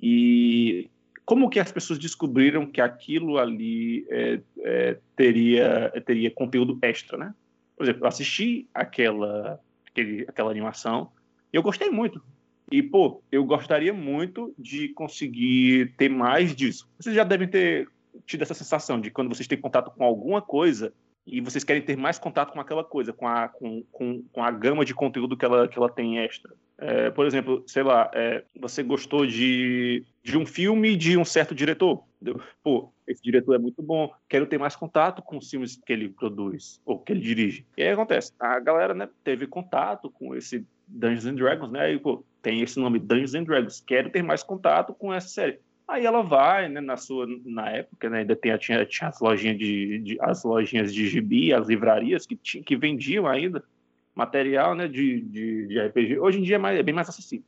[0.00, 0.88] E
[1.24, 7.34] como que as pessoas descobriram que aquilo ali é, é, teria, teria conteúdo extra, né?
[7.76, 9.60] Por exemplo, eu assisti aquela,
[9.92, 11.10] aquele, aquela animação
[11.52, 12.22] e eu gostei muito.
[12.70, 16.88] E, pô, eu gostaria muito de conseguir ter mais disso.
[16.98, 17.86] Vocês já devem ter
[18.24, 20.92] tido essa sensação de quando vocês têm contato com alguma coisa
[21.26, 24.50] e vocês querem ter mais contato com aquela coisa, com a, com, com, com a
[24.50, 26.52] gama de conteúdo que ela, que ela tem extra.
[26.78, 31.54] É, por exemplo, sei lá, é, você gostou de, de um filme de um certo
[31.54, 32.02] diretor.
[32.62, 36.08] Pô, esse diretor é muito bom, quero ter mais contato com os filmes que ele
[36.08, 37.64] produz ou que ele dirige.
[37.76, 41.92] E aí acontece, a galera né, teve contato com esse Dungeons and Dragons, né?
[41.92, 45.60] E, pô, tem esse nome Dungeons and Dragons, quero ter mais contato com essa série.
[45.86, 49.58] Aí ela vai, né, na sua, na época, né, ainda tinha, tinha, tinha as lojinhas
[49.58, 53.62] de, de- as lojinhas de gibi, as livrarias que, ti- que vendiam ainda
[54.14, 56.18] material, né, de, de, de RPG.
[56.18, 57.44] Hoje em dia é, mais, é bem mais acessível,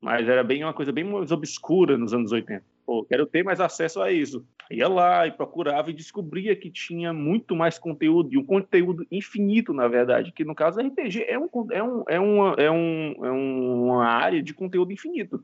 [0.00, 2.64] mas era bem uma coisa bem mais obscura nos anos 80.
[2.86, 4.46] Pô, quero ter mais acesso a isso.
[4.70, 9.72] Ia lá e procurava e descobria que tinha muito mais conteúdo, e um conteúdo infinito,
[9.72, 13.30] na verdade, que no caso RPG é, um, é, um, é, uma, é, um, é
[13.30, 15.42] uma área de conteúdo infinito.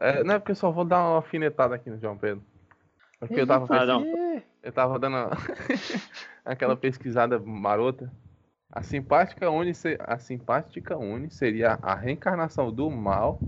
[0.00, 2.42] É, não é porque eu só vou dar uma alfinetada aqui no João Pedro.
[3.18, 4.02] Porque eu tava Ah, não.
[4.02, 5.16] pensando, eu tava dando
[6.44, 8.10] aquela pesquisada marota.
[8.70, 13.40] A simpática Uni, a simpática Uni seria a reencarnação do mal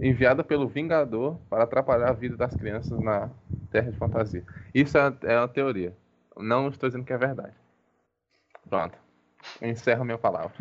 [0.00, 3.30] enviada pelo Vingador para atrapalhar a vida das crianças na
[3.70, 4.44] Terra de Fantasia.
[4.72, 5.94] Isso é, é uma teoria.
[6.36, 7.54] Não estou dizendo que é verdade.
[8.68, 8.96] Pronto.
[9.60, 10.52] Eu encerro a minha palavra.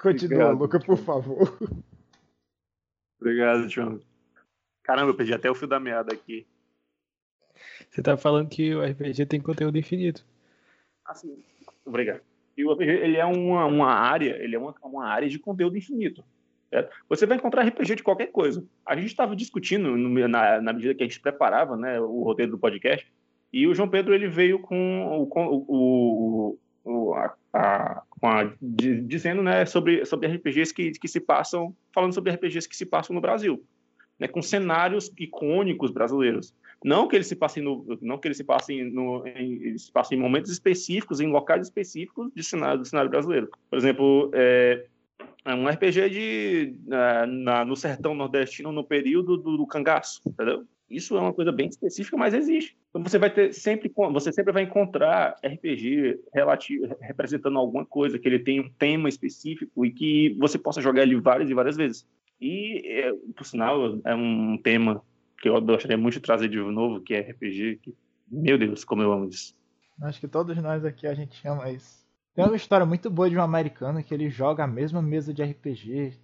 [0.00, 0.50] Continua.
[0.50, 1.56] Luca, por favor.
[3.24, 4.00] Obrigado, João.
[4.82, 6.46] Caramba, eu perdi até o fio da meada aqui.
[7.88, 10.22] Você tá falando que o RPG tem conteúdo infinito.
[11.06, 11.42] Assim,
[11.86, 12.20] obrigado.
[12.54, 15.78] E o RPG, ele é uma, uma área, ele é uma, uma área de conteúdo
[15.78, 16.22] infinito.
[16.68, 16.94] certo?
[17.08, 18.62] Você vai encontrar RPG de qualquer coisa.
[18.84, 22.52] A gente estava discutindo no- na, na medida que a gente preparava, né, o roteiro
[22.52, 23.10] do podcast,
[23.50, 25.64] e o João Pedro ele veio com o, o,
[26.50, 31.74] o- o- a, a- a- di- dizendo, né, sobre sobre RPGs que, que se passam,
[31.94, 33.62] falando sobre RPGs que se passam no Brasil,
[34.18, 36.54] né, com cenários icônicos brasileiros.
[36.84, 40.18] Não que eles se passem no, não que eles se passem no, em, se passem
[40.18, 43.48] em momentos específicos, em locais específicos de cenário, do cenário brasileiro.
[43.70, 44.84] Por exemplo, é,
[45.46, 50.64] é um RPG de na, na- no sertão nordestino no período do, do cangaço, entendeu?
[50.88, 52.76] Isso é uma coisa bem específica, mas existe.
[52.90, 58.28] Então você vai ter sempre, você sempre vai encontrar RPG relativo, representando alguma coisa que
[58.28, 62.06] ele tem um tema específico e que você possa jogar ele várias e várias vezes.
[62.40, 65.02] E, é, por sinal, é um tema
[65.40, 67.80] que eu gostaria muito de trazer de novo, que é RPG.
[67.82, 67.94] Que,
[68.28, 69.54] meu Deus, como eu amo isso.
[70.02, 72.04] Acho que todos nós aqui a gente ama isso.
[72.34, 75.42] Tem uma história muito boa de um americano que ele joga a mesma mesa de
[75.42, 76.18] RPG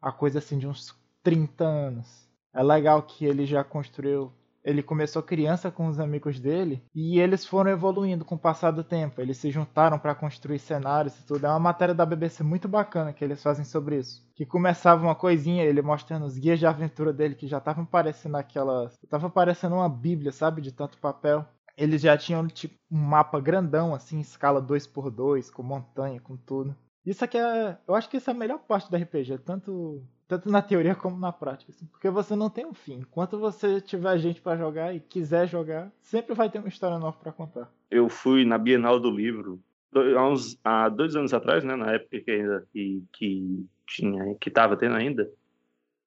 [0.00, 2.25] há coisa assim de uns 30 anos.
[2.56, 4.32] É legal que ele já construiu.
[4.64, 8.82] Ele começou criança com os amigos dele e eles foram evoluindo com o passar do
[8.82, 9.20] tempo.
[9.20, 11.46] Eles se juntaram para construir cenários e tudo.
[11.46, 14.26] É uma matéria da BBC muito bacana que eles fazem sobre isso.
[14.34, 18.38] Que começava uma coisinha, ele mostrando os guias de aventura dele que já estavam parecendo
[18.38, 18.98] aquelas.
[19.08, 20.60] Tava parecendo uma bíblia, sabe?
[20.60, 26.20] De tanto papel eles já tinham tipo um mapa grandão, assim, escala 2x2, com montanha,
[26.20, 26.74] com tudo.
[27.04, 27.78] Isso aqui é.
[27.86, 31.18] Eu acho que isso é a melhor parte do RPG, tanto, tanto na teoria como
[31.18, 31.70] na prática.
[31.70, 33.00] assim, porque você não tem um fim.
[33.00, 37.16] Enquanto você tiver gente pra jogar e quiser jogar, sempre vai ter uma história nova
[37.18, 37.70] pra contar.
[37.90, 39.60] Eu fui na Bienal do Livro
[39.94, 41.76] há, uns, há dois anos atrás, né?
[41.76, 45.30] Na época que ainda que, que tinha, que estava tendo ainda,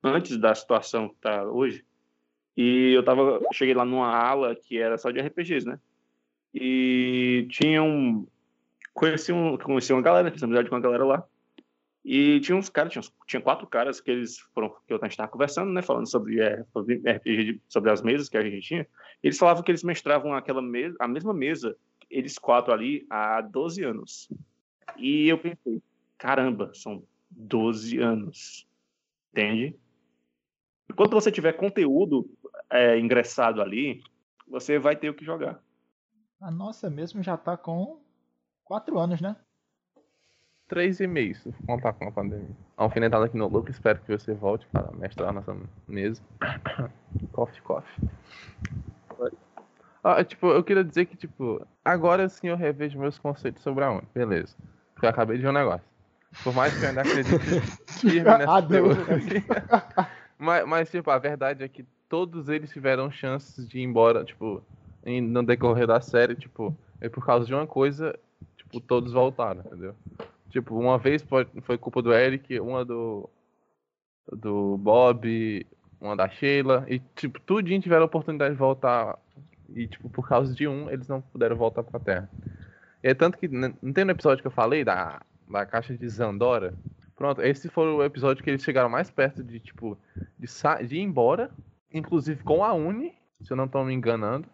[0.04, 1.86] antes da situação que tá hoje.
[2.58, 5.80] E eu tava, cheguei lá numa ala que era só de RPGs, né?
[6.54, 8.28] E tinha um,
[8.94, 11.24] conheci um, conheci uma galera, fiz amizade com uma galera lá.
[12.04, 15.72] E tinha uns caras, tinha, tinha quatro caras que eles foram, que eu estava conversando,
[15.72, 15.82] né?
[15.82, 18.88] Falando sobre, é, sobre sobre as mesas que a gente tinha.
[19.22, 21.76] Eles falavam que eles mestravam aquela mesa, a mesma mesa,
[22.10, 24.30] eles quatro ali, há 12 anos.
[24.98, 25.82] E eu pensei,
[26.18, 28.66] caramba, são 12 anos.
[29.32, 29.76] Entende?
[30.90, 32.30] Enquanto você tiver conteúdo
[32.70, 34.02] é, ingressado ali,
[34.48, 35.62] você vai ter o que jogar.
[36.42, 38.02] A nossa mesmo já tá com
[38.64, 39.36] 4 anos, né?
[40.70, 42.56] Três e meio, se contar com a pandemia.
[42.78, 46.22] Alfinetada aqui no Lucas, espero que você volte para mestrar nossa mesa.
[47.34, 48.08] coffee, coffee.
[50.04, 53.90] Ah, tipo, eu queria dizer que, tipo, agora sim eu revejo meus conceitos sobre a
[53.92, 54.04] ONU.
[54.14, 54.56] Beleza.
[54.94, 55.86] Porque eu acabei de ver um negócio.
[56.44, 57.62] Por mais que eu ainda acredite
[58.00, 58.96] firme nessa Ah, Deus.
[58.96, 59.44] teoria.
[60.38, 64.64] mas, mas, tipo, a verdade é que todos eles tiveram chances de ir embora, tipo,
[65.04, 68.18] em- no decorrer da série, tipo, e por causa de uma coisa,
[68.56, 69.96] tipo, todos voltaram, entendeu?
[70.50, 71.26] Tipo, uma vez
[71.62, 73.30] foi culpa do Eric, uma do
[74.32, 75.66] do Bob,
[76.00, 79.18] uma da Sheila, e tipo, tudinho tiveram a oportunidade de voltar
[79.74, 82.30] e tipo, por causa de um, eles não puderam voltar pra Terra.
[83.04, 86.08] E é tanto que não tem no episódio que eu falei da da caixa de
[86.08, 86.74] Zandora.
[87.16, 89.98] Pronto, esse foi o episódio que eles chegaram mais perto de tipo
[90.38, 90.48] de,
[90.88, 91.52] de ir embora,
[91.92, 94.48] inclusive com a Uni, se eu não estou me enganando.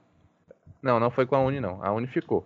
[0.81, 1.84] Não, não foi com a Uni não.
[1.84, 2.45] A Uni ficou.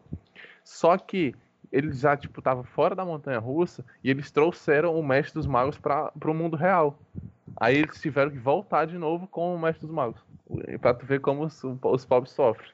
[0.63, 1.35] Só que
[1.71, 5.77] eles já tipo tava fora da montanha russa e eles trouxeram o mestre dos magos
[5.77, 6.99] para o mundo real.
[7.57, 10.21] Aí eles tiveram que voltar de novo com o mestre dos magos.
[10.81, 12.71] Pra tu ver como os, os pobres sofrem.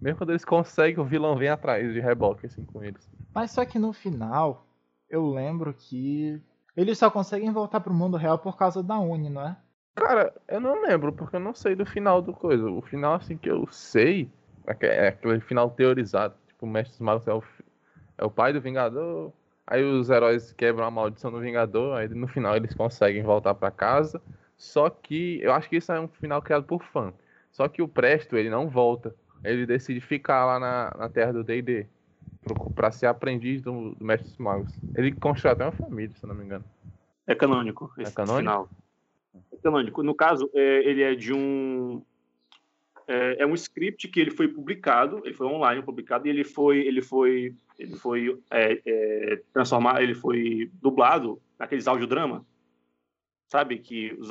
[0.00, 3.08] Mesmo quando eles conseguem, o vilão vem atrás de reboque assim com eles.
[3.34, 4.66] Mas só que no final,
[5.08, 6.40] eu lembro que
[6.76, 9.56] eles só conseguem voltar pro mundo real por causa da Uni, não é?
[9.94, 12.68] Cara, eu não lembro, porque eu não sei do final do coisa.
[12.68, 14.30] O final, assim, que eu sei
[14.66, 16.34] é é aquele final teorizado.
[16.48, 17.42] Tipo, o Mestre dos Magos é o,
[18.18, 19.32] é o pai do Vingador.
[19.66, 21.96] Aí os heróis quebram a maldição do Vingador.
[21.96, 24.20] Aí no final eles conseguem voltar pra casa.
[24.56, 27.12] Só que eu acho que isso é um final criado por fã.
[27.50, 29.14] Só que o Presto, ele não volta.
[29.44, 31.86] Ele decide ficar lá na, na terra do D&D.
[32.74, 34.72] Pra ser aprendiz do, do Mestre dos Magos.
[34.94, 36.64] Ele constrói até uma família, se eu não me engano.
[37.26, 38.38] É canônico esse canônico?
[38.38, 38.68] final.
[39.52, 40.02] É canônico.
[40.02, 42.02] No caso, é, ele é de um
[43.06, 46.78] é, é um script que ele foi publicado, ele foi online publicado e ele foi
[46.86, 52.46] ele foi ele foi é, é, transformado, ele foi dublado naqueles audiodrama,
[53.50, 54.30] sabe que os,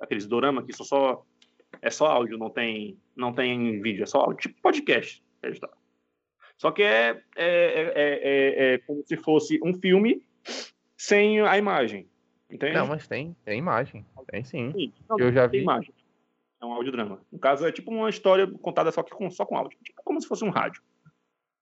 [0.00, 1.24] aqueles dorama que são só
[1.82, 5.22] é só áudio, não tem não tem vídeo, é só áudio, tipo podcast.
[5.42, 5.68] Está.
[6.56, 10.22] Só que é, é, é, é, é como se fosse um filme
[10.96, 12.08] sem a imagem.
[12.50, 12.74] Entende?
[12.74, 14.06] Não, mas tem, tem imagem.
[14.28, 14.92] Tem sim.
[15.08, 15.58] Não, Eu já vi.
[15.58, 15.92] imagem.
[16.66, 17.20] É um audiodrama.
[17.30, 19.78] No caso, é tipo uma história contada só, que com, só com áudio.
[19.84, 20.82] Tipo como se fosse um rádio.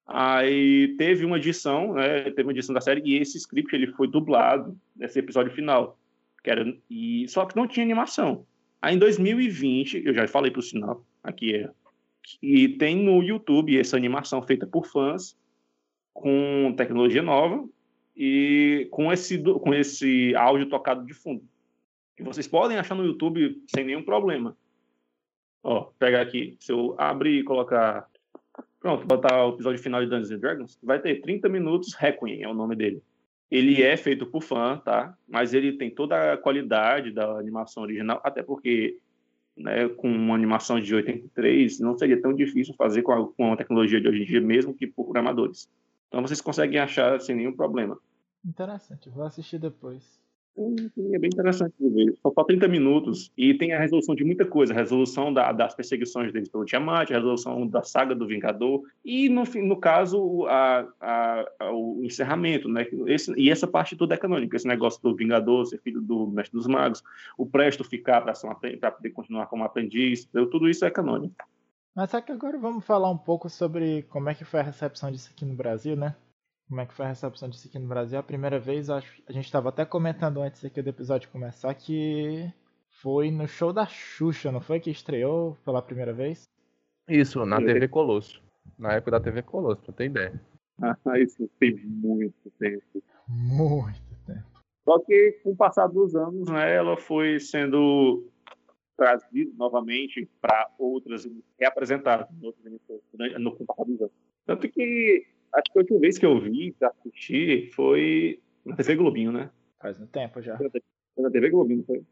[0.07, 2.25] Aí teve uma edição, né?
[2.31, 5.99] Teve uma edição da série e esse script ele foi dublado nesse episódio final.
[6.43, 8.47] Que era, e, só que não tinha animação.
[8.81, 11.71] Aí em 2020, eu já falei pro sinal, aqui é.
[12.43, 15.37] E tem no YouTube essa animação feita por fãs,
[16.13, 17.67] com tecnologia nova
[18.17, 21.43] e com esse, com esse áudio tocado de fundo.
[22.17, 24.57] Que vocês podem achar no YouTube sem nenhum problema.
[25.65, 28.07] Ó, pegar aqui, se eu abrir e colocar.
[28.79, 32.49] Pronto, botar o episódio final de Dungeons and Dragons, vai ter 30 minutos Requiem, é
[32.49, 33.03] o nome dele.
[33.51, 35.17] Ele é feito por fã, tá?
[35.27, 38.99] Mas ele tem toda a qualidade da animação original, até porque
[39.57, 43.57] né, com uma animação de 83 não seria tão difícil fazer com a, com a
[43.57, 45.67] tecnologia de hoje em dia, mesmo que por programadores.
[46.09, 47.99] Então vocês conseguem achar sem nenhum problema.
[48.45, 50.21] Interessante, vou assistir depois.
[50.57, 50.77] Hum,
[51.13, 52.15] É bem interessante ver.
[52.23, 54.73] Só falta 30 minutos e tem a resolução de muita coisa.
[54.73, 59.29] A resolução da- das perseguições deles pelo Tiamat, a resolução da saga do Vingador e,
[59.29, 62.69] no, no caso, a- a- a- o encerramento.
[62.69, 62.87] Né?
[63.07, 64.57] Esse- e essa parte toda é canônica.
[64.57, 67.03] Esse negócio do Vingador ser filho do Mestre dos Magos,
[67.37, 71.35] o Presto ficar para poder continuar como aprendiz, tudo isso é canônico.
[71.97, 75.11] Mas só que agora vamos falar um pouco sobre como é que foi a recepção
[75.11, 76.15] disso aqui no Brasil, né?
[76.69, 78.19] Como é que foi a recepção disso aqui no Brasil?
[78.19, 82.51] A primeira vez, acho, a gente estava até comentando antes aqui do episódio começar que
[83.03, 86.49] foi no show da Xuxa, não foi que estreou pela primeira vez?
[87.09, 87.59] Isso, na.
[87.59, 88.43] TV Colosso.
[88.79, 90.41] Na época da TV Colosso, pra ter ideia.
[90.81, 93.03] Ah, isso tem muito tempo.
[93.29, 94.45] Muito tempo.
[94.85, 98.27] Só que, com o passar dos anos, né, ela foi sendo
[98.97, 104.13] trazida novamente para outras, reapresentada em outras emissoras durante- no com o passar dos anos.
[104.47, 108.97] Tanto que, acho que a última vez que eu vi, para assistir, foi na TV
[108.97, 109.51] Globinho, né?
[109.81, 110.57] Faz um tempo já.
[110.57, 110.71] Foi
[111.19, 112.03] na TV Globinho, foi.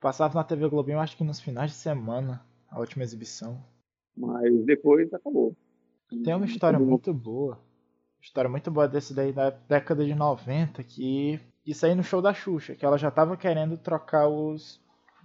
[0.00, 3.62] Passava na TV Globinho, acho que nos finais de semana, a última exibição.
[4.16, 5.54] Mas depois acabou.
[6.24, 7.58] Tem uma história muito boa.
[8.20, 12.32] História muito boa desse daí da década de 90, que isso aí no show da
[12.32, 14.80] Xuxa, que ela já tava querendo trocar os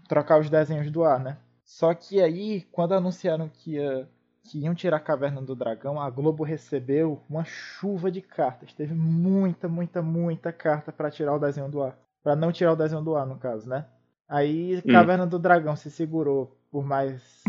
[0.08, 1.38] trocar os desenhos do ar, né?
[1.64, 4.10] Só que aí, quando anunciaram que, ia,
[4.44, 8.74] que iam tirar a Caverna do Dragão, a Globo recebeu uma chuva de cartas.
[8.74, 11.98] Teve muita, muita, muita carta pra tirar o desenho do ar.
[12.24, 13.86] Pra não tirar o desenho do ar, no caso, né?
[14.28, 14.92] Aí, Hum.
[14.92, 17.44] Caverna do Dragão se segurou por mais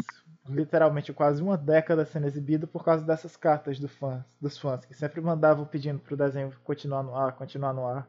[0.49, 4.93] literalmente quase uma década sendo exibido por causa dessas cartas do fãs, dos fãs, que
[4.95, 8.09] sempre mandavam pedindo pro desenho continuar no ar, continuar no ar.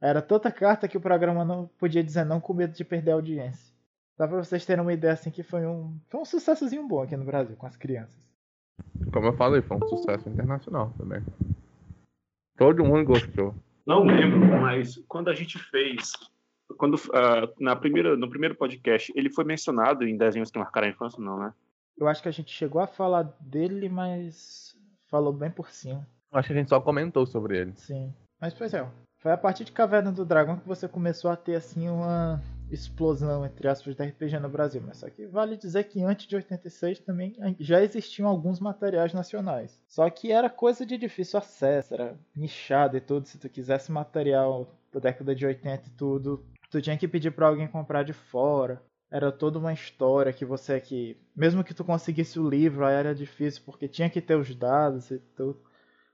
[0.00, 3.14] Era tanta carta que o programa não podia dizer não com medo de perder a
[3.14, 3.75] audiência.
[4.18, 7.16] Dá pra vocês terem uma ideia assim que foi um, foi um sucessozinho bom aqui
[7.16, 8.26] no Brasil com as crianças.
[9.12, 11.22] Como eu falei, foi um sucesso internacional também.
[12.56, 13.54] Todo mundo gostou.
[13.86, 16.12] Não lembro, mas quando a gente fez,
[16.78, 20.90] quando ah, na primeira, no primeiro podcast, ele foi mencionado em desenhos que marcaram a
[20.90, 21.52] infância, não, né?
[21.96, 24.76] Eu acho que a gente chegou a falar dele, mas
[25.08, 26.06] falou bem por cima.
[26.32, 27.72] Acho que a gente só comentou sobre ele.
[27.76, 28.12] Sim.
[28.40, 28.86] Mas pois é,
[29.18, 33.44] foi a partir de Caverna do Dragão que você começou a ter assim uma explosão
[33.44, 34.82] entre aspas da RPG no Brasil.
[34.84, 39.80] Mas só que vale dizer que antes de 86 também já existiam alguns materiais nacionais.
[39.86, 43.26] Só que era coisa de difícil acesso, era nichado e tudo.
[43.26, 47.48] Se tu quisesse material da década de 80 e tudo, tu tinha que pedir pra
[47.48, 48.82] alguém comprar de fora.
[49.10, 53.14] Era toda uma história que você que mesmo que tu conseguisse o livro, aí era
[53.14, 55.60] difícil porque tinha que ter os dados e tudo.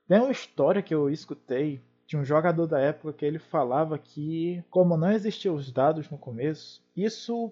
[0.07, 1.83] Tem uma história que eu escutei
[2.13, 6.19] de um jogador da época que ele falava que, como não existiam os dados no
[6.19, 7.51] começo, isso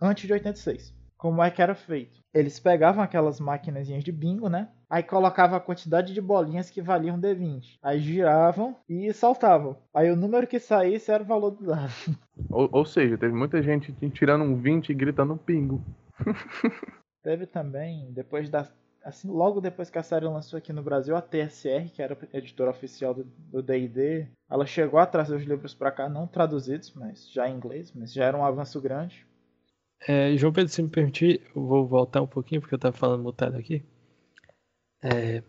[0.00, 0.94] antes de 86.
[1.16, 2.20] Como é que era feito?
[2.32, 4.68] Eles pegavam aquelas máquinas de bingo, né?
[4.88, 7.78] Aí colocavam a quantidade de bolinhas que valiam D20.
[7.82, 9.76] Aí giravam e saltavam.
[9.92, 11.90] Aí o número que saísse era o valor do dado.
[12.48, 15.82] Ou, ou seja, teve muita gente tirando um 20 e gritando um pingo.
[17.24, 18.68] Teve também, depois da.
[19.06, 22.36] Assim, logo depois que a série lançou aqui no Brasil, a TSR, que era a
[22.38, 27.30] editora oficial do D&D, ela chegou a trazer os livros para cá, não traduzidos, mas
[27.30, 29.24] já em inglês, mas já era um avanço grande.
[30.08, 33.22] É, João Pedro, se me permitir, eu vou voltar um pouquinho, porque eu estava falando
[33.22, 33.84] mutado aqui.
[35.00, 35.40] É,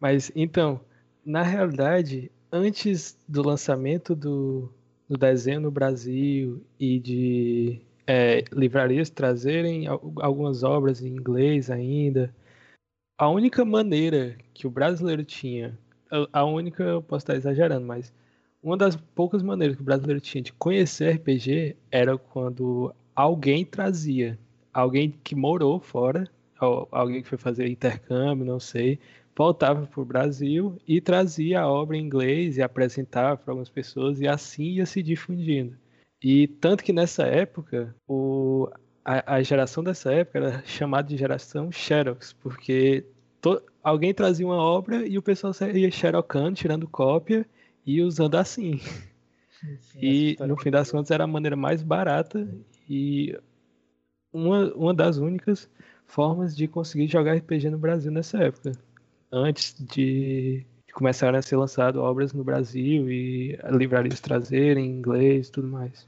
[0.00, 0.80] mas, então,
[1.22, 4.72] na realidade, antes do lançamento do,
[5.06, 12.34] do desenho no Brasil e de é, livrarias trazerem al- algumas obras em inglês ainda,
[13.22, 15.78] a única maneira que o brasileiro tinha,
[16.32, 18.12] a- única, eu posso estar exagerando, mas
[18.60, 24.36] uma das poucas maneiras que o brasileiro tinha de conhecer RPG era quando alguém trazia,
[24.74, 26.28] alguém que morou fora,
[26.90, 28.98] alguém que foi fazer intercâmbio, não sei,
[29.36, 34.20] voltava para o Brasil e trazia a obra em inglês e apresentava para algumas pessoas
[34.20, 35.76] e assim ia se difundindo.
[36.20, 38.68] E tanto que nessa época, o,
[39.04, 43.04] a, a geração dessa época era chamada de geração Xerox, porque
[43.40, 47.46] to, alguém trazia uma obra e o pessoal ia xerocando, tirando cópia
[47.84, 48.78] e usando assim.
[49.80, 52.48] Sim, E essa no fim das contas era a maneira mais barata
[52.88, 53.38] e
[54.32, 55.68] uma, uma das únicas
[56.06, 58.72] formas de conseguir jogar RPG no Brasil nessa época.
[59.30, 65.48] Antes de, de começarem a ser lançadas obras no Brasil e livrarias trazerem em inglês
[65.48, 66.06] e tudo mais.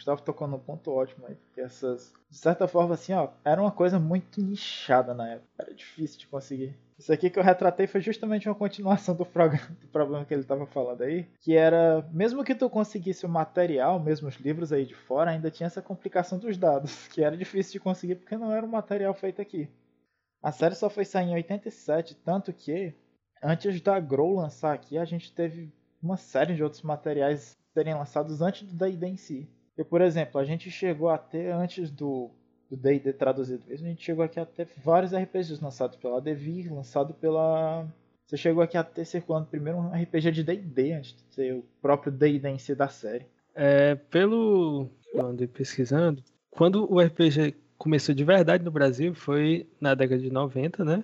[0.00, 3.70] Gustavo tocou num ponto ótimo aí, porque essas, de certa forma, assim, ó, era uma
[3.70, 6.74] coisa muito nichada na época, era difícil de conseguir.
[6.98, 10.64] Isso aqui que eu retratei foi justamente uma continuação do, do problema que ele estava
[10.64, 14.94] falando aí, que era, mesmo que tu conseguisse o material, mesmo os livros aí de
[14.94, 18.64] fora, ainda tinha essa complicação dos dados, que era difícil de conseguir porque não era
[18.64, 19.68] um material feito aqui.
[20.42, 22.94] A série só foi sair em 87, tanto que,
[23.42, 25.70] antes da Grow lançar aqui, a gente teve
[26.02, 29.46] uma série de outros materiais serem lançados antes do D&D em si.
[29.80, 32.30] E, por exemplo, a gente chegou a ter, antes do
[32.70, 36.72] do D&D traduzido mesmo, a gente chegou aqui a ter vários RPGs lançados pela Devir,
[36.72, 37.84] lançado pela...
[38.24, 41.64] Você chegou aqui a ter circulando primeiro um RPG de D&D, antes de ter o
[41.82, 43.26] próprio D&D em si da série.
[43.56, 49.94] É, pelo eu andei pesquisando, quando o RPG começou de verdade no Brasil foi na
[49.94, 51.02] década de 90, né?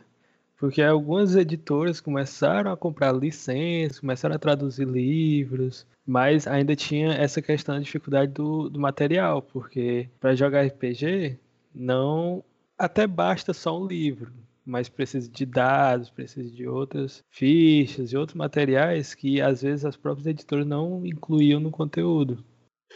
[0.57, 7.43] Porque algumas editoras começaram a comprar licenças, começaram a traduzir livros, mas ainda tinha essa
[7.43, 11.39] questão da dificuldade do, do material, porque para jogar RPG
[11.75, 12.43] não
[12.79, 14.33] até basta só um livro,
[14.65, 19.97] mas precisa de dados, precisa de outras fichas e outros materiais que às vezes as
[19.97, 22.43] próprias editoras não incluíam no conteúdo.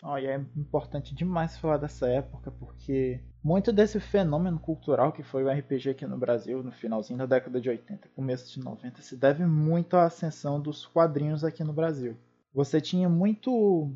[0.03, 5.51] E é importante demais falar dessa época, porque muito desse fenômeno cultural que foi o
[5.51, 9.45] RPG aqui no Brasil no finalzinho da década de 80, começo de 90, se deve
[9.45, 12.17] muito à ascensão dos quadrinhos aqui no Brasil.
[12.55, 13.93] Você tinha muito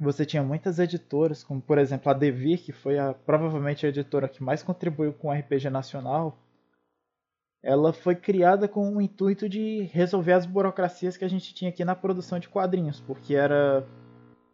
[0.00, 4.28] você tinha muitas editoras, como por exemplo a Devir, que foi a, provavelmente a editora
[4.28, 6.38] que mais contribuiu com o RPG nacional.
[7.62, 11.84] Ela foi criada com o intuito de resolver as burocracias que a gente tinha aqui
[11.84, 13.86] na produção de quadrinhos, porque era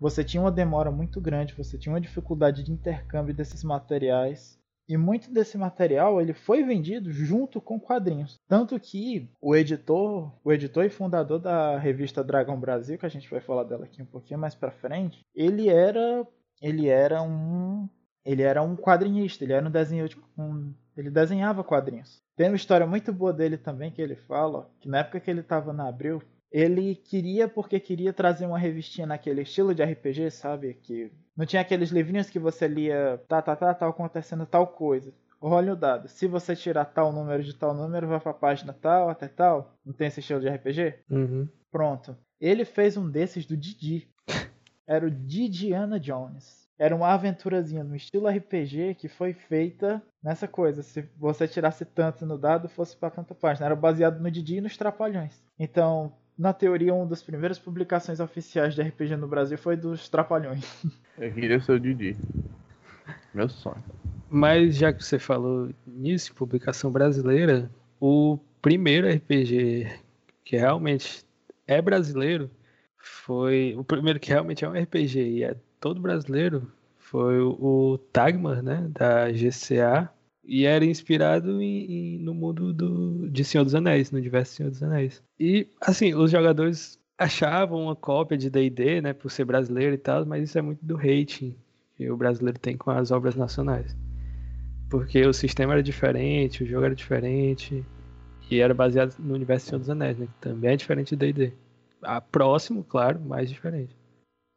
[0.01, 4.59] você tinha uma demora muito grande, você tinha uma dificuldade de intercâmbio desses materiais.
[4.88, 8.36] E muito desse material ele foi vendido junto com quadrinhos.
[8.47, 13.28] Tanto que o editor, o editor e fundador da revista Dragão Brasil, que a gente
[13.28, 16.24] vai falar dela aqui um pouquinho mais para frente, ele era
[16.62, 17.88] ele era um
[18.24, 22.22] ele era um quadrinista, ele era um desenho um, ele desenhava quadrinhos.
[22.36, 25.40] Tem uma história muito boa dele também que ele fala, que na época que ele
[25.40, 30.74] estava na Abril, ele queria porque queria trazer uma revistinha naquele estilo de RPG, sabe?
[30.74, 35.12] Que não tinha aqueles livrinhos que você lia, tá, tá, tá, tá acontecendo tal coisa.
[35.40, 36.09] Olha o dado.
[36.09, 39.74] Se você tirar tal número de tal número, vai pra página tal, até tal.
[39.84, 40.94] Não tem esse estilo de RPG?
[41.11, 41.49] Uhum.
[41.70, 42.16] Pronto.
[42.40, 44.09] Ele fez um desses do Didi.
[44.86, 46.66] Era o Didiana Jones.
[46.78, 50.82] Era uma aventurazinha no estilo RPG que foi feita nessa coisa.
[50.82, 53.66] Se você tirasse tanto no dado, fosse para tanta página.
[53.66, 55.42] Era baseado no Didi e nos Trapalhões.
[55.59, 60.64] Então, na teoria, uma das primeiras publicações oficiais de RPG no Brasil foi dos Trapalhões.
[61.18, 62.16] Eu queria ser o Didi.
[63.32, 63.82] Meu sonho.
[64.28, 67.70] Mas já que você falou nisso, publicação brasileira,
[68.01, 70.01] o primeiro RPG
[70.45, 71.24] que realmente
[71.66, 72.51] é brasileiro
[72.97, 73.74] foi.
[73.76, 78.87] O primeiro que realmente é um RPG e é todo brasileiro foi o, Tagmar, né?
[78.91, 80.11] Da GCA.
[80.47, 84.70] E era inspirado em, em- no mundo do, de Senhor dos Anéis, no universo Senhor
[84.70, 85.22] dos Anéis.
[85.38, 90.24] E, assim, os jogadores achavam uma cópia de D&D, né, por ser brasileiro e tal,
[90.26, 91.57] mas isso é muito do rating
[91.97, 93.97] que o brasileiro tem com as obras nacionais.
[94.88, 97.84] Porque o sistema era diferente, o jogo era diferente,
[98.51, 101.53] e era baseado no universo Senhor dos Anéis, né, que também é diferente do D&D.
[102.03, 103.97] Ah, próximo, claro, mas diferente.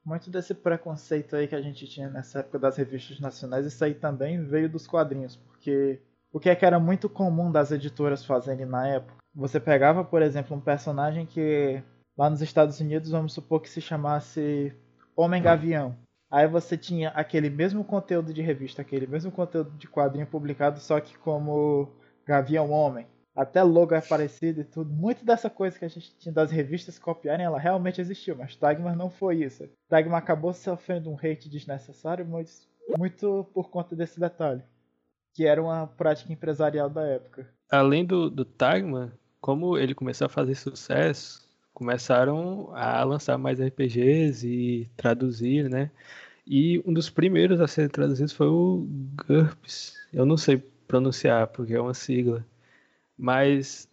[0.05, 3.93] Muito desse preconceito aí que a gente tinha nessa época das revistas nacionais, isso aí
[3.93, 5.99] também veio dos quadrinhos, porque
[6.31, 9.15] o que é que era muito comum das editoras fazerem na época?
[9.35, 11.81] Você pegava, por exemplo, um personagem que
[12.17, 14.75] lá nos Estados Unidos, vamos supor que se chamasse
[15.15, 15.95] Homem Gavião.
[16.31, 20.99] Aí você tinha aquele mesmo conteúdo de revista, aquele mesmo conteúdo de quadrinho publicado, só
[20.99, 21.89] que como
[22.25, 23.07] Gavião Homem.
[23.35, 24.91] Até logo é parecido e tudo.
[24.91, 28.95] Muito dessa coisa que a gente tinha das revistas copiarem, ela realmente existiu, mas Dagmar
[28.95, 29.67] não foi isso.
[29.89, 32.67] Dagmar acabou sofrendo um hate desnecessário, mas
[32.97, 34.61] muito por conta desse detalhe.
[35.33, 37.51] Que era uma prática empresarial da época.
[37.71, 44.47] Além do, do Tagman, como ele começou a fazer sucesso, começaram a lançar mais RPGs
[44.47, 45.91] e traduzir, né?
[46.47, 48.87] E um dos primeiros a ser traduzidos foi o
[49.27, 49.95] GURPS.
[50.13, 50.57] Eu não sei
[50.87, 52.45] pronunciar porque é uma sigla,
[53.17, 53.87] mas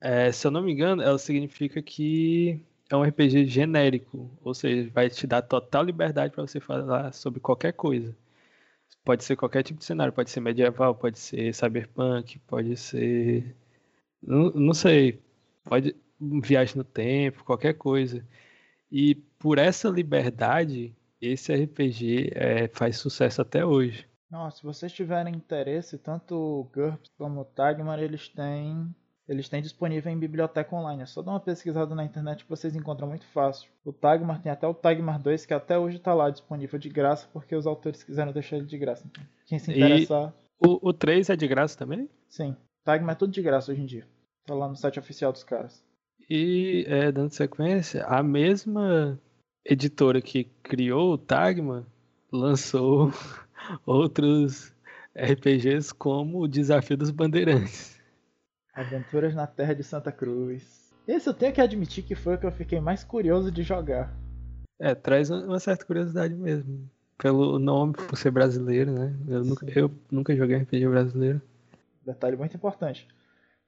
[0.00, 2.60] É, se eu não me engano, ela significa que
[2.90, 7.40] é um RPG genérico, ou seja, vai te dar total liberdade para você falar sobre
[7.40, 8.16] qualquer coisa.
[9.04, 13.54] Pode ser qualquer tipo de cenário, pode ser medieval, pode ser cyberpunk, pode ser.
[14.22, 15.20] Não, não sei,
[15.64, 18.26] pode viagem no tempo, qualquer coisa.
[18.90, 24.06] E por essa liberdade, esse RPG é, faz sucesso até hoje.
[24.30, 28.94] Nossa, se vocês tiverem interesse, tanto o GURPS como o Tagmar, eles têm
[29.28, 31.02] eles têm disponível em biblioteca online.
[31.02, 33.70] É só dar uma pesquisada na internet que vocês encontram muito fácil.
[33.84, 37.28] O Tagmar tem até o Tagmar 2, que até hoje está lá disponível de graça,
[37.32, 39.06] porque os autores quiseram deixar ele de graça.
[39.06, 40.34] Então, quem se interessar.
[40.62, 42.08] E o, o 3 é de graça também?
[42.28, 42.54] Sim.
[42.84, 44.06] Tagmar é tudo de graça hoje em dia.
[44.46, 45.82] Tá lá no site oficial dos caras.
[46.28, 49.18] E é, dando sequência, a mesma
[49.64, 51.86] editora que criou o Tagma
[52.30, 53.10] lançou
[53.86, 54.74] outros
[55.16, 57.93] RPGs como o Desafio dos Bandeirantes.
[58.74, 60.92] Aventuras na Terra de Santa Cruz.
[61.06, 64.12] Esse eu tenho que admitir que foi o que eu fiquei mais curioso de jogar.
[64.80, 66.90] É, traz uma certa curiosidade mesmo.
[67.16, 69.14] Pelo nome, por ser brasileiro, né?
[69.28, 71.40] Eu, nunca, eu nunca joguei RPG brasileiro.
[72.04, 73.06] Detalhe muito importante.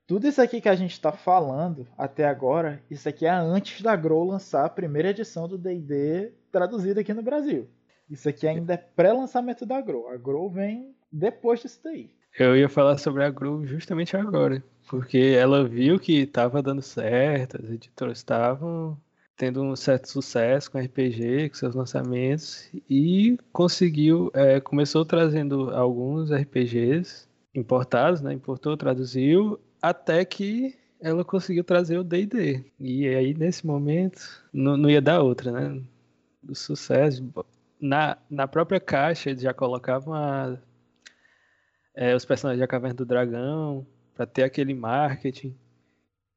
[0.07, 3.94] Tudo isso aqui que a gente está falando até agora, isso aqui é antes da
[3.96, 7.68] Grow lançar a primeira edição do D&D traduzida aqui no Brasil.
[8.09, 10.09] Isso aqui ainda é pré-lançamento da Grow.
[10.09, 12.11] A Grow vem depois disso daí.
[12.38, 14.62] Eu ia falar sobre a Grow justamente agora.
[14.87, 18.97] Porque ela viu que estava dando certo, as editoras estavam
[19.37, 26.30] tendo um certo sucesso com RPG, com seus lançamentos, e conseguiu, é, começou trazendo alguns
[26.32, 28.32] RPGs importados, né?
[28.32, 32.64] Importou, traduziu, até que ela conseguiu trazer o D&D.
[32.80, 34.20] E aí, nesse momento,
[34.53, 35.82] não, não ia dar outra, né?
[36.43, 37.22] Do sucesso.
[37.78, 40.57] Na, na própria caixa, já colocavam a,
[41.95, 43.87] é, os personagens da Caverna do Dragão,
[44.17, 45.55] para ter aquele marketing.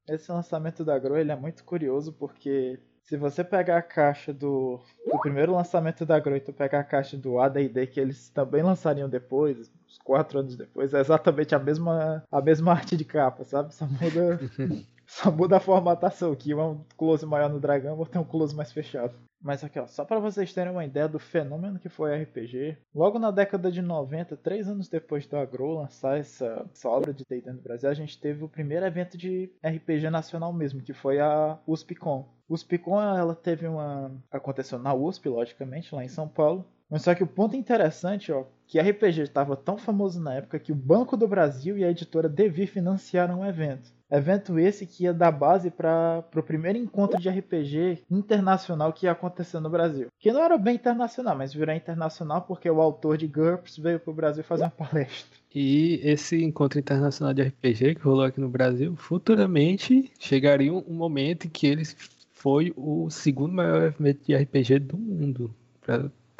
[0.06, 4.80] Esse lançamento da Grow ele é muito curioso porque se você pegar a caixa do,
[5.04, 8.62] do primeiro lançamento da Grow e tu pegar a caixa do AD&D que eles também
[8.62, 13.44] lançariam depois, uns quatro anos depois, é exatamente a mesma, a mesma arte de capa,
[13.44, 13.74] sabe?
[13.74, 14.38] Só muda,
[15.06, 18.54] só muda a formatação, que é um close maior no dragão, ou tem um close
[18.54, 19.14] mais fechado.
[19.40, 23.18] Mas aqui, ó, só para vocês terem uma ideia do fenômeno que foi RPG, logo
[23.18, 27.50] na década de 90, três anos depois do Agro lançar essa, essa obra de D&D
[27.50, 31.58] no Brasil, a gente teve o primeiro evento de RPG nacional mesmo, que foi a
[31.66, 32.28] USPCon.
[32.48, 34.12] USPCon, ela teve uma...
[34.30, 38.44] aconteceu na USP, logicamente, lá em São Paulo, mas só que o ponto interessante, ó,
[38.66, 42.28] que RPG estava tão famoso na época que o Banco do Brasil e a editora
[42.28, 43.90] Devi financiaram o evento.
[44.10, 49.12] Evento esse que ia dar base para o primeiro encontro de RPG internacional que ia
[49.12, 50.08] acontecer no Brasil.
[50.18, 54.10] Que não era bem internacional, mas virou internacional porque o autor de GURPS veio para
[54.10, 55.38] o Brasil fazer uma palestra.
[55.54, 61.46] E esse encontro internacional de RPG que rolou aqui no Brasil, futuramente chegaria um momento
[61.46, 61.84] em que ele
[62.32, 65.54] foi o segundo maior evento de RPG do mundo.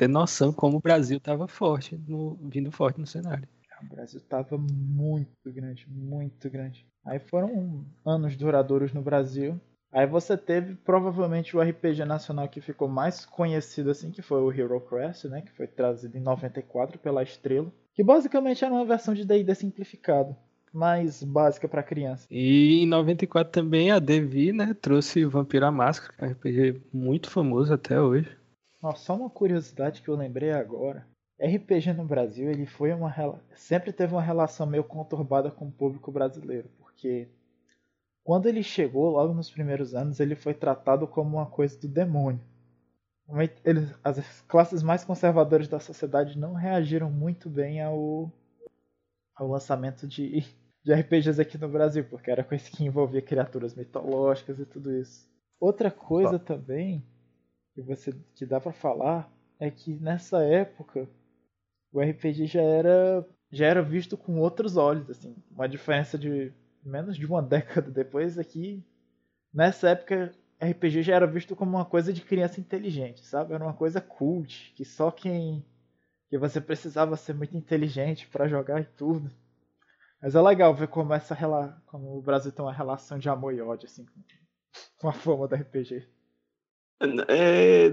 [0.00, 3.46] Ter noção como o Brasil estava forte, no, vindo forte no cenário.
[3.82, 6.86] O Brasil estava muito grande, muito grande.
[7.04, 9.60] Aí foram anos duradouros no Brasil.
[9.92, 14.50] Aí você teve provavelmente o RPG nacional que ficou mais conhecido assim, que foi o
[14.50, 19.12] Hero Quest, né, que foi trazido em 94 pela Estrela, que basicamente era uma versão
[19.12, 20.34] de D&D simplificado,
[20.72, 22.26] mais básica para criança.
[22.30, 26.30] E em 94 também a Devi, né, trouxe o Vampiro à Máscara, que é um
[26.30, 28.39] RPG muito famoso até hoje.
[28.82, 31.06] Nossa, só uma curiosidade que eu lembrei agora.
[31.40, 33.12] RPG no Brasil, ele foi uma
[33.54, 36.68] sempre teve uma relação meio conturbada com o público brasileiro
[37.00, 37.28] porque
[38.22, 42.40] quando ele chegou, logo nos primeiros anos, ele foi tratado como uma coisa do demônio.
[44.04, 48.30] As classes mais conservadoras da sociedade não reagiram muito bem ao,
[49.34, 50.44] ao lançamento de,
[50.84, 55.26] de RPGs aqui no Brasil, porque era coisa que envolvia criaturas mitológicas e tudo isso.
[55.58, 56.40] Outra coisa ah.
[56.40, 57.02] também
[57.74, 61.08] que você que dá para falar é que nessa época
[61.92, 66.52] o RPG já era já era visto com outros olhos, assim, uma diferença de
[66.84, 68.84] menos de uma década depois aqui,
[69.52, 73.54] nessa época RPG já era visto como uma coisa de criança inteligente, sabe?
[73.54, 75.64] Era uma coisa cult, que só quem
[76.28, 79.30] que você precisava ser muito inteligente para jogar e tudo.
[80.22, 81.36] Mas é legal ver como essa
[81.86, 84.06] como o Brasil tem uma relação de amor e ódio assim
[84.98, 86.06] com a fama do RPG.
[87.28, 87.92] É,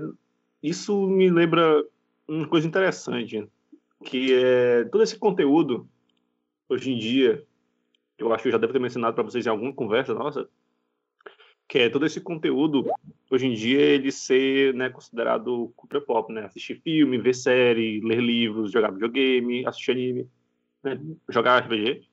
[0.62, 1.84] isso me lembra
[2.28, 3.48] uma coisa interessante,
[4.04, 5.88] que é todo esse conteúdo
[6.70, 7.46] hoje em dia
[8.18, 10.50] eu acho que eu já devo ter mencionado para vocês em alguma conversa nossa,
[11.68, 12.86] que é todo esse conteúdo,
[13.30, 16.46] hoje em dia, ele ser né, considerado cultura pop, né?
[16.46, 20.30] Assistir filme, ver série, ler livros, jogar videogame, assistir anime,
[20.82, 21.00] né?
[21.30, 22.08] jogar RPG.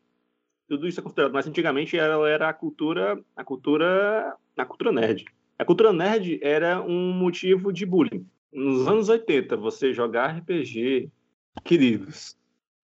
[0.68, 5.24] tudo isso é considerado, mas antigamente ela era a cultura, a cultura, a cultura nerd.
[5.58, 8.26] A cultura nerd era um motivo de bullying.
[8.52, 11.10] Nos anos 80, você jogar RPG,
[11.64, 12.36] queridos,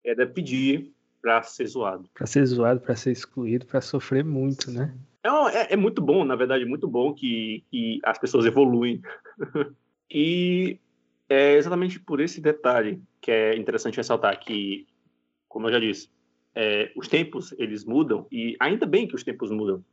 [0.04, 2.08] era pedir pra ser zoado.
[2.14, 4.94] Pra ser zoado, pra ser excluído, pra sofrer muito, né?
[5.22, 9.02] É, é- é muito bom, na verdade, muito bom que, que as pessoas evoluem.
[10.10, 10.78] e
[11.28, 14.86] é exatamente por esse detalhe que é interessante ressaltar que,
[15.48, 16.08] como eu já disse,
[16.54, 19.84] é, os tempos eles mudam e ainda bem que os tempos mudam.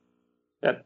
[0.62, 0.84] É,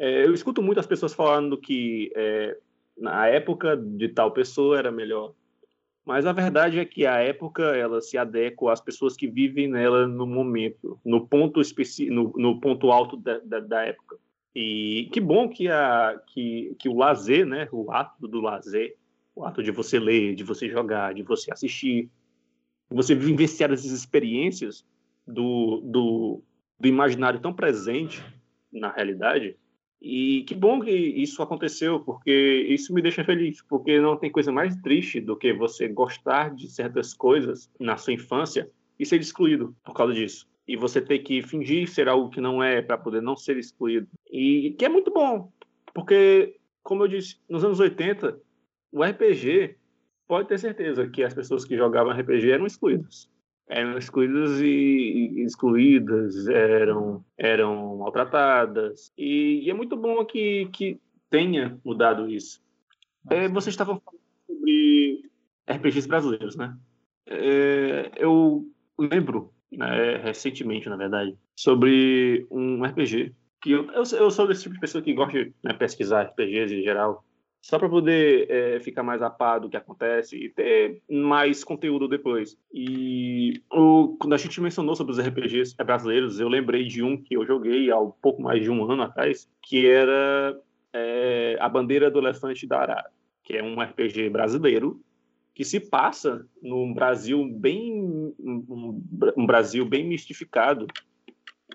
[0.00, 2.56] é, eu escuto muitas pessoas falando que é,
[2.96, 5.34] na época de tal pessoa era melhor,
[6.06, 10.08] mas a verdade é que a época ela se adequa às pessoas que vivem nela
[10.08, 14.16] no momento, no ponto especi no, no ponto alto da, da, da época.
[14.54, 18.96] E que bom que, a, que, que o lazer, né, o ato do lazer,
[19.36, 22.10] o ato de você ler, de você jogar, de você assistir,
[22.90, 24.84] de você vivenciar essas experiências
[25.26, 26.42] do, do,
[26.80, 28.24] do imaginário tão presente
[28.72, 29.56] na realidade.
[30.00, 34.50] E que bom que isso aconteceu, porque isso me deixa feliz, porque não tem coisa
[34.50, 39.76] mais triste do que você gostar de certas coisas na sua infância e ser excluído
[39.84, 40.48] por causa disso.
[40.66, 44.08] E você ter que fingir ser algo que não é para poder não ser excluído.
[44.30, 45.52] E que é muito bom,
[45.92, 48.40] porque, como eu disse, nos anos 80,
[48.92, 49.76] o RPG,
[50.26, 53.28] pode ter certeza que as pessoas que jogavam RPG eram excluídas.
[53.70, 59.12] Eram excluídas e excluídas, eram, eram maltratadas.
[59.16, 61.00] E, e é muito bom que, que
[61.30, 62.60] tenha mudado isso.
[63.30, 65.30] É, vocês estavam falando sobre
[65.70, 66.76] RPGs brasileiros, né?
[67.26, 68.66] É, eu
[68.98, 74.74] lembro, né, recentemente, na verdade, sobre um RPG que eu, eu, eu sou desse tipo
[74.74, 77.24] de pessoa que gosta de né, pesquisar RPGs em geral,
[77.60, 82.08] só para poder é, ficar mais a par do que acontece e ter mais conteúdo
[82.08, 82.56] depois.
[82.72, 87.34] E o, quando a gente mencionou sobre os RPGs brasileiros, eu lembrei de um que
[87.34, 90.58] eu joguei há um pouco mais de um ano atrás, que era
[90.92, 93.10] é, A Bandeira do Elefante da Arara,
[93.44, 95.00] que é um RPG brasileiro
[95.54, 98.02] que se passa num Brasil bem
[98.38, 99.02] um,
[99.36, 100.86] um Brasil bem mistificado,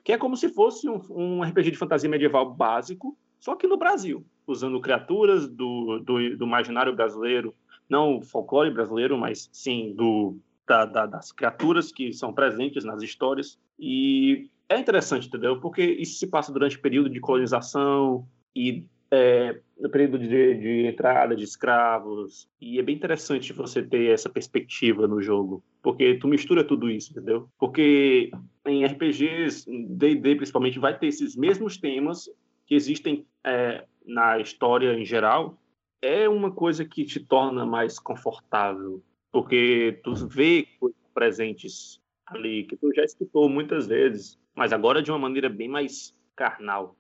[0.04, 3.78] que é como se fosse um, um RPG de fantasia medieval básico, só que no
[3.78, 7.54] Brasil, usando criaturas do, do, do imaginário brasileiro,
[7.90, 10.38] não folclore brasileiro, mas sim do,
[10.68, 13.60] da, da, das criaturas que são presentes nas histórias.
[13.80, 15.60] E é interessante, entendeu?
[15.60, 20.88] Porque isso se passa durante o período de colonização e é, no período de, de
[20.88, 22.48] entrada de escravos.
[22.60, 27.12] E é bem interessante você ter essa perspectiva no jogo, porque tu mistura tudo isso,
[27.12, 27.48] entendeu?
[27.60, 28.32] Porque
[28.66, 32.30] em RPGs, D&D principalmente, vai ter esses mesmos temas
[32.66, 35.58] que existem é, na história em geral,
[36.02, 39.02] é uma coisa que te torna mais confortável,
[39.32, 45.12] porque tu vê coisas presentes ali que tu já escutou muitas vezes, mas agora de
[45.12, 46.96] uma maneira bem mais carnal.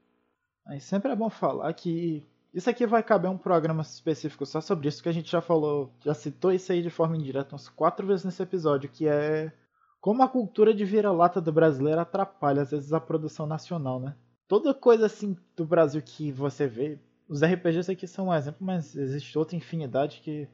[0.67, 4.87] Aí sempre é bom falar que isso aqui vai caber um programa específico só sobre
[4.87, 8.07] isso, que a gente já falou, já citou isso aí de forma indireta umas quatro
[8.07, 9.51] vezes nesse episódio, que é
[9.99, 14.15] como a cultura de vira-lata do brasileiro atrapalha às vezes a produção nacional, né?
[14.47, 18.95] Toda coisa assim do Brasil que você vê, os RPGs aqui são um exemplo, mas
[18.95, 20.47] existe outra infinidade que,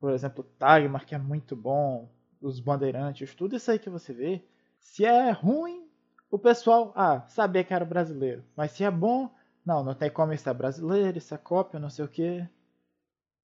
[0.00, 2.10] por exemplo, Tagmar, que é muito bom,
[2.40, 4.44] os Bandeirantes, tudo isso aí que você vê,
[4.78, 5.86] se é ruim,
[6.30, 9.30] o pessoal, ah, sabia que era brasileiro, mas se é bom,
[9.64, 12.46] não, não tem como isso é brasileiro, isso é cópia, não sei o que.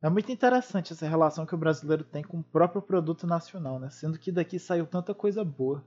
[0.03, 3.91] É muito interessante essa relação que o brasileiro tem com o próprio produto nacional, né?
[3.91, 5.85] Sendo que daqui saiu tanta coisa boa.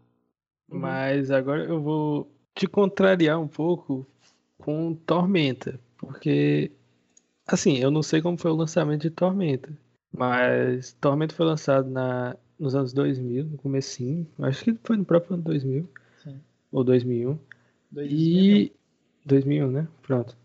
[0.67, 4.05] Mas agora eu vou te contrariar um pouco
[4.57, 6.71] com Tormenta, porque
[7.47, 9.69] assim, eu não sei como foi o lançamento de Tormenta,
[10.11, 15.35] mas Tormenta foi lançado na, nos anos 2000, no comecinho, acho que foi no próprio
[15.35, 15.89] ano 2000,
[16.23, 16.39] Sim.
[16.71, 17.37] ou 2001.
[17.91, 18.17] 2000.
[18.17, 18.71] E
[19.25, 19.87] 2001, né?
[20.01, 20.37] Pronto.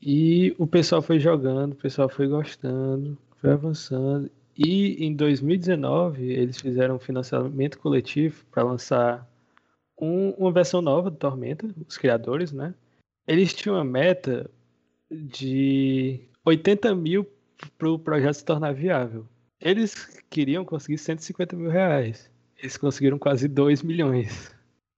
[0.00, 4.30] E o pessoal foi jogando, o pessoal foi gostando, foi avançando.
[4.56, 9.26] E em 2019 eles fizeram um financiamento coletivo para lançar
[10.02, 12.74] um- uma versão nova do Tormenta, os criadores, né?
[13.26, 14.50] Eles tinham uma meta
[15.10, 17.26] de 80 mil
[17.78, 19.26] para o projeto se tornar viável.
[19.60, 22.30] Eles queriam conseguir 150 mil reais.
[22.58, 24.52] Eles conseguiram quase 2 milhões.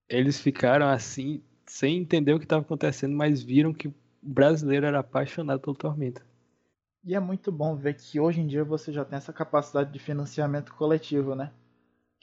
[0.08, 5.00] Eles ficaram assim, sem entender o que estava acontecendo, mas viram que o brasileiro era
[5.00, 6.22] apaixonado pelo Tormenta.
[7.04, 9.98] E é muito bom ver que hoje em dia você já tem essa capacidade de
[9.98, 11.50] financiamento coletivo, né?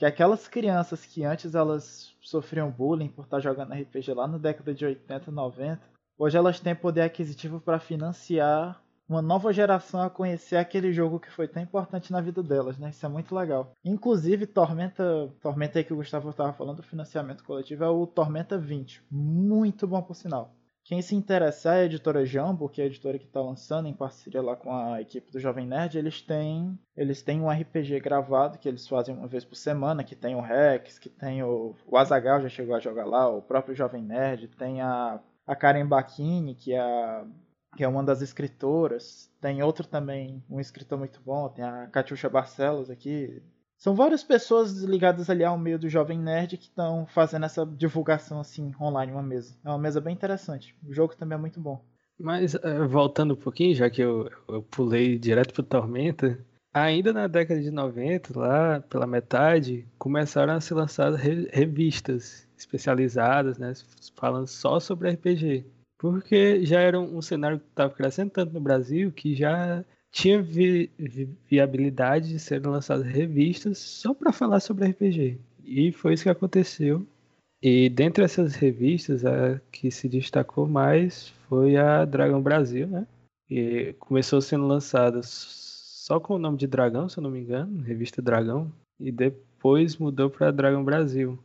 [0.01, 4.73] Que aquelas crianças que antes elas sofriam bullying por estar jogando RPG lá na década
[4.73, 5.79] de 80, 90,
[6.17, 11.29] hoje elas têm poder aquisitivo para financiar uma nova geração a conhecer aquele jogo que
[11.29, 12.89] foi tão importante na vida delas, né?
[12.89, 13.73] Isso é muito legal.
[13.85, 18.57] Inclusive, Tormenta, Tormenta aí que o Gustavo estava falando, do financiamento coletivo, é o Tormenta
[18.57, 19.03] 20.
[19.11, 20.51] Muito bom por sinal.
[20.83, 23.93] Quem se interessar é a editora Jambo, que é a editora que está lançando em
[23.93, 28.57] parceria lá com a equipe do Jovem Nerd, eles têm, eles têm um RPG gravado
[28.57, 31.97] que eles fazem uma vez por semana, que tem o Rex, que tem o, o
[31.97, 36.55] Azagal já chegou a jogar lá, o próprio Jovem Nerd, tem a, a Karen Bacchini,
[36.55, 37.25] que é, a,
[37.77, 42.27] que é uma das escritoras, tem outro também, um escritor muito bom, tem a Catiuxa
[42.27, 43.41] Barcelos aqui,
[43.81, 48.39] são várias pessoas ligadas ali ao meio do Jovem Nerd que estão fazendo essa divulgação
[48.39, 49.57] assim online, uma mesa.
[49.65, 50.75] É uma mesa bem interessante.
[50.87, 51.83] O jogo também é muito bom.
[52.19, 56.37] Mas uh, voltando um pouquinho, já que eu, eu pulei direto pro Tormenta,
[56.71, 63.57] ainda na década de 90, lá pela metade, começaram a ser lançadas re revistas especializadas,
[63.57, 63.73] né,
[64.15, 65.65] falando só sobre RPG.
[65.97, 70.91] Porque já era um cenário que estava crescendo tanto no Brasil que já tinha vi,
[70.97, 75.39] vi, viabilidade de serem lançadas revistas só para falar sobre RPG.
[75.63, 77.05] E foi isso que aconteceu.
[77.61, 83.07] E dentre essas revistas, a que se destacou mais foi a Dragão Brasil, né?
[83.49, 87.81] E começou sendo lançada só com o nome de Dragão, se eu não me engano,
[87.81, 91.37] revista Dragão, e depois mudou para Dragão Brasil.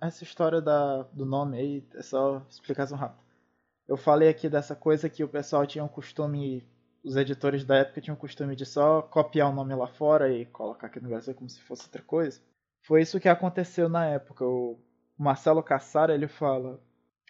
[0.00, 3.20] Essa história da, do nome aí é só explicação rápida.
[3.86, 6.62] Eu falei aqui dessa coisa que o pessoal tinha um costume
[7.08, 10.44] os editores da época tinham o costume de só copiar o nome lá fora e
[10.44, 12.38] colocar aqui no Brasil como se fosse outra coisa.
[12.82, 14.44] Foi isso que aconteceu na época.
[14.44, 14.78] O
[15.16, 16.78] Marcelo Cassara, ele fala,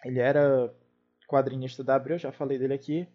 [0.03, 0.73] ele era
[1.27, 3.07] quadrinista da Abril, já falei dele aqui,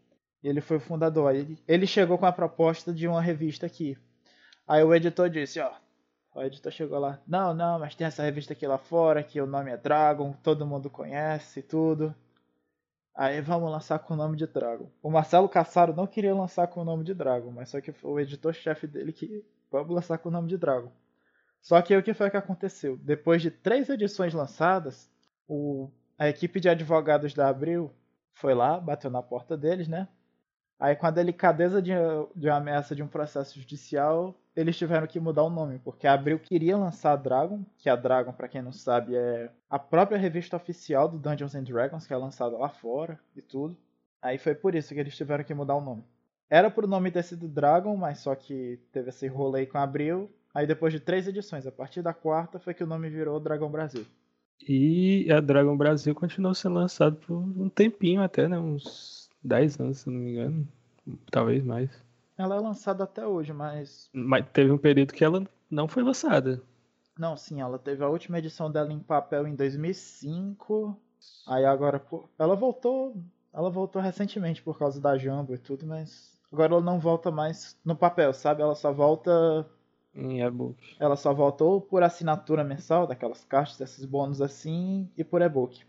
[0.43, 1.35] e ele foi o fundador.
[1.35, 3.99] Ele, ele chegou com a proposta de uma revista aqui.
[4.67, 5.71] Aí o editor disse, ó,
[6.35, 9.47] o editor chegou lá, não, não, mas tem essa revista aqui lá fora, que o
[9.47, 12.15] nome é Dragon, todo mundo conhece tudo.
[13.15, 14.91] Aí vamos lançar com o nome de Dragon.
[15.01, 18.11] O Marcelo Cassaro não queria lançar com o nome de Dragon, mas só que foi
[18.11, 20.91] o editor-chefe dele que vamos lançar com o nome de Dragon.
[21.63, 22.97] Só que o que foi que aconteceu?
[22.97, 25.09] Depois de três edições lançadas,
[25.49, 25.89] o,
[26.19, 27.91] a equipe de advogados da Abril
[28.33, 30.09] foi lá, bateu na porta deles, né?
[30.79, 31.93] Aí com a delicadeza de,
[32.35, 36.39] de ameaça de um processo judicial, eles tiveram que mudar o nome, porque a Abril
[36.39, 40.57] queria lançar a Dragon, que a Dragon, para quem não sabe, é a própria revista
[40.57, 43.77] oficial do Dungeons and Dragons, que é lançada lá fora e tudo.
[44.23, 46.05] Aí foi por isso que eles tiveram que mudar o nome.
[46.49, 50.31] Era pro nome ter sido Dragon, mas só que teve esse rolê com a Abril.
[50.55, 53.71] Aí depois de três edições, a partir da quarta, foi que o nome virou Dragão
[53.71, 54.07] Brasil.
[54.67, 58.59] E a Dragon Brasil continuou sendo lançado por um tempinho até, né?
[58.59, 60.69] Uns 10 anos, se não me engano.
[61.31, 62.04] Talvez mais.
[62.37, 64.11] Ela é lançada até hoje, mas.
[64.13, 66.63] Mas teve um período que ela não foi lançada.
[67.19, 71.01] Não, sim, ela teve a última edição dela em papel em 2005.
[71.47, 72.05] Aí agora,
[72.39, 73.17] ela voltou,
[73.53, 77.79] ela voltou recentemente por causa da Jumbo e tudo, mas agora ela não volta mais
[77.85, 78.63] no papel, sabe?
[78.63, 79.67] Ela só volta
[80.13, 80.97] em e-book.
[80.99, 85.85] Ela só voltou por assinatura mensal, daquelas caixas, esses bônus assim, e por e-book.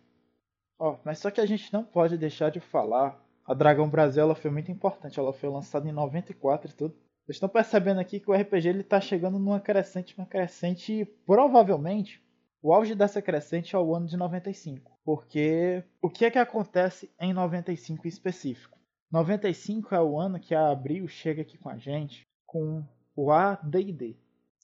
[0.77, 4.35] Ó, mas só que a gente não pode deixar de falar a Dragão Brasil ela
[4.35, 5.19] foi muito importante.
[5.19, 6.95] Ela foi lançada em 94 e tudo.
[7.25, 11.05] Vocês estão percebendo aqui que o RPG ele está chegando numa crescente, uma crescente e
[11.05, 12.23] provavelmente
[12.61, 14.91] o auge dessa crescente é o ano de 95.
[15.03, 18.77] Porque o que é que acontece em 95 em específico?
[19.11, 22.83] 95 é o ano que a Abril chega aqui com a gente com
[23.15, 24.15] o AD&D,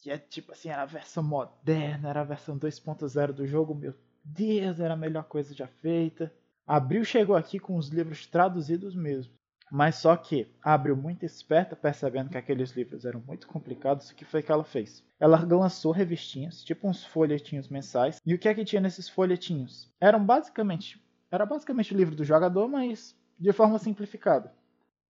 [0.02, 3.94] que é tipo assim, era a versão moderna, era a versão 2.0 do jogo, meu
[4.24, 6.34] Deus, era a melhor coisa já feita.
[6.74, 9.34] Abril chegou aqui com os livros traduzidos mesmo.
[9.70, 14.24] Mas só que Abril, muito esperta, percebendo que aqueles livros eram muito complicados, o que
[14.24, 15.04] foi que ela fez?
[15.20, 18.22] Ela lançou revistinhas, tipo uns folhetinhos mensais.
[18.26, 19.92] E o que é que tinha nesses folhetinhos?
[20.00, 20.98] Eram basicamente,
[21.30, 24.54] era basicamente o livro do jogador, mas de forma simplificada.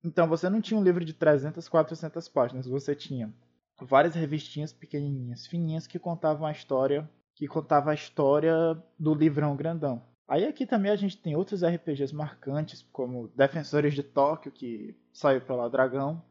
[0.04, 3.32] Então você não tinha um livro de 300, 400 páginas, você tinha
[3.80, 10.10] várias revistinhas pequenininhas, fininhas que contavam a história, que contava a história do livrão grandão.
[10.32, 15.42] Aí aqui também a gente tem outros RPGs marcantes, como Defensores de Tóquio, que saiu
[15.42, 16.24] pela Dragão,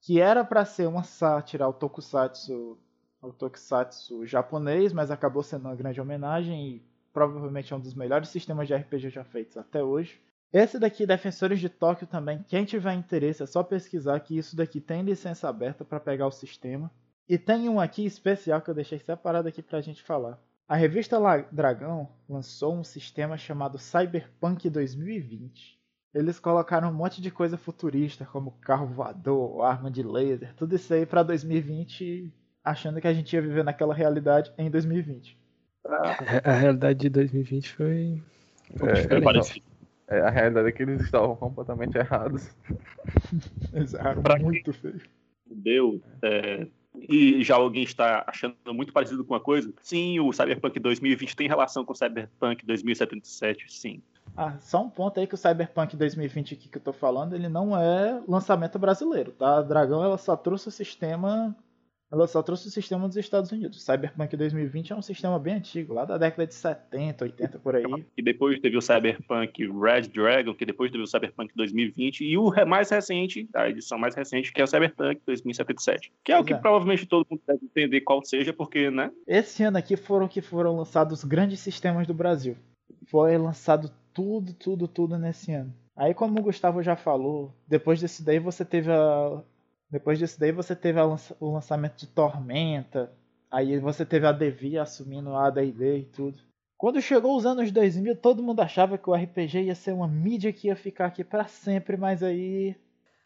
[0.00, 2.78] que era para ser uma sátira ao tokusatsu,
[3.20, 6.82] ao tokusatsu japonês, mas acabou sendo uma grande homenagem e
[7.12, 10.22] provavelmente é um dos melhores sistemas de RPG já feitos até hoje.
[10.52, 14.80] Esse daqui, Defensores de Tóquio também, quem tiver interesse é só pesquisar que isso daqui
[14.80, 16.88] tem licença aberta para pegar o sistema.
[17.28, 20.38] E tem um aqui especial que eu deixei separado aqui pra gente falar.
[20.66, 21.18] A revista
[21.52, 25.78] Dragão lançou um sistema chamado Cyberpunk 2020.
[26.14, 30.94] Eles colocaram um monte de coisa futurista, como carro voador, arma de laser, tudo isso
[30.94, 32.32] aí para 2020,
[32.64, 35.36] achando que a gente ia viver naquela realidade em 2020.
[35.84, 38.22] A, a realidade de 2020 foi.
[38.80, 39.66] Um é, é parecido.
[40.08, 42.54] É, a realidade é que eles estavam completamente errados.
[43.74, 45.02] Exato, Pra muito feio.
[45.46, 46.00] Deu.
[46.22, 46.66] é,
[46.96, 49.72] E já alguém está achando muito parecido com uma coisa?
[49.82, 54.02] Sim, o Cyberpunk 2020 tem relação com o Cyberpunk 2077, sim.
[54.36, 57.48] Ah, só um ponto aí que o Cyberpunk 2020 aqui que eu tô falando, ele
[57.48, 59.58] não é lançamento brasileiro, tá?
[59.58, 61.54] A Dragão ela só trouxe o sistema,
[62.14, 63.84] ela só trouxe o sistema dos Estados Unidos.
[63.84, 67.84] Cyberpunk 2020 é um sistema bem antigo, lá da década de 70, 80 por aí.
[68.16, 72.52] E depois teve o Cyberpunk Red Dragon, que depois teve o Cyberpunk 2020, e o
[72.66, 76.12] mais recente, a edição mais recente, que é o Cyberpunk 2077.
[76.22, 76.56] Que é o que é.
[76.56, 79.10] provavelmente todo mundo deve entender qual seja, porque, né?
[79.26, 82.56] Esse ano aqui foram que foram lançados os grandes sistemas do Brasil.
[83.10, 85.74] Foi lançado tudo, tudo, tudo nesse ano.
[85.96, 89.42] Aí como o Gustavo já falou, depois desse daí você teve a
[89.94, 93.12] depois desse daí você teve lança- o lançamento de Tormenta,
[93.48, 96.36] aí você teve a Devi assumindo a AD&D e tudo.
[96.76, 100.52] Quando chegou os anos 2000, todo mundo achava que o RPG ia ser uma mídia
[100.52, 102.74] que ia ficar aqui pra sempre, mas aí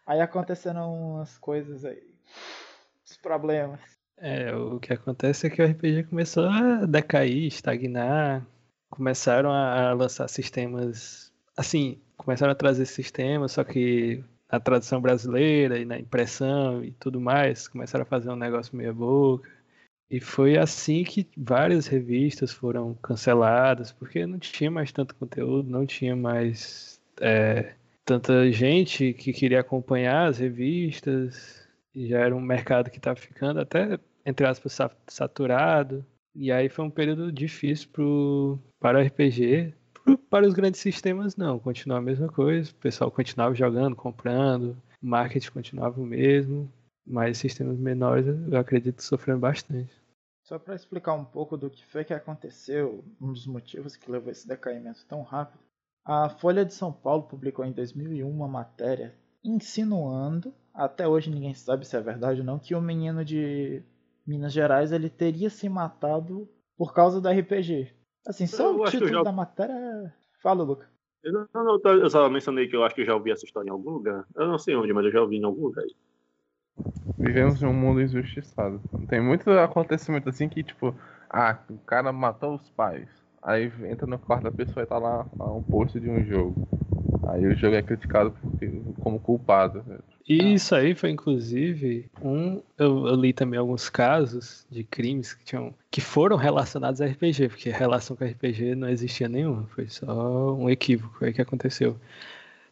[0.07, 2.15] aí aconteceram umas coisas aí.
[3.03, 3.81] Os problemas.
[4.19, 8.47] É, o que acontece é que o RPG começou a decair, estagnar.
[8.91, 11.33] Começaram a lançar sistemas.
[11.57, 17.21] Assim, começaram a trazer sistemas, só que na tradução brasileira e na impressão e tudo
[17.21, 19.49] mais, começaram a fazer um negócio meia boca.
[20.11, 25.85] E foi assim que várias revistas foram canceladas, porque não tinha mais tanto conteúdo, não
[25.87, 27.75] tinha mais é,
[28.05, 31.67] tanta gente que queria acompanhar as revistas.
[31.95, 36.05] E já era um mercado que estava ficando até, entre aspas, sa- saturado.
[36.35, 39.75] E aí foi um período difícil pro, para o RPG.
[40.31, 41.59] Para os grandes sistemas, não.
[41.59, 42.71] Continuou a mesma coisa.
[42.71, 44.77] O pessoal continuava jogando, comprando.
[45.03, 46.71] O marketing continuava o mesmo.
[47.07, 49.91] Mas sistemas menores, eu acredito sofreram bastante.
[50.45, 54.31] Só para explicar um pouco do que foi que aconteceu, um dos motivos que levou
[54.31, 55.61] esse decaimento tão rápido,
[56.05, 61.87] a Folha de São Paulo publicou em 2001 uma matéria insinuando, até hoje ninguém sabe
[61.87, 63.83] se é verdade ou não, que o menino de
[64.27, 66.49] Minas Gerais ele teria se matado
[66.79, 67.93] por causa do RPG.
[68.29, 69.73] Assim, só Eu o título já- da matéria.
[69.73, 70.13] é-
[70.43, 70.87] Fala, Luca.
[71.25, 73.45] Eu, não- não, eu, eu só mencionei que eu acho que eu já ouvi essa
[73.45, 74.27] história em algum lugar.
[74.37, 75.85] Eu não sei onde, mas eu já ouvi em algum lugar.
[77.19, 78.81] Vivemos em um mundo injustiçado.
[79.09, 80.95] Tem muito acontecimento assim que, tipo,
[81.29, 83.09] ah, o cara matou os pais.
[83.43, 86.61] Aí entra no quarto da pessoa e tá lá, lá um post de um jogo.
[87.29, 88.35] Aí o jogo é criticado
[89.01, 89.85] como culpado.
[90.27, 92.63] E isso aí foi inclusive um.
[92.77, 97.51] Eu, eu li também alguns casos de crimes que, tinham, que foram relacionados a RPG,
[97.51, 101.99] porque relação com RPG não existia nenhuma, foi só um equívoco aí que aconteceu.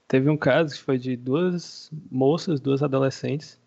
[0.09, 3.59] Teve um caso que foi de duas moças, duas adolescentes,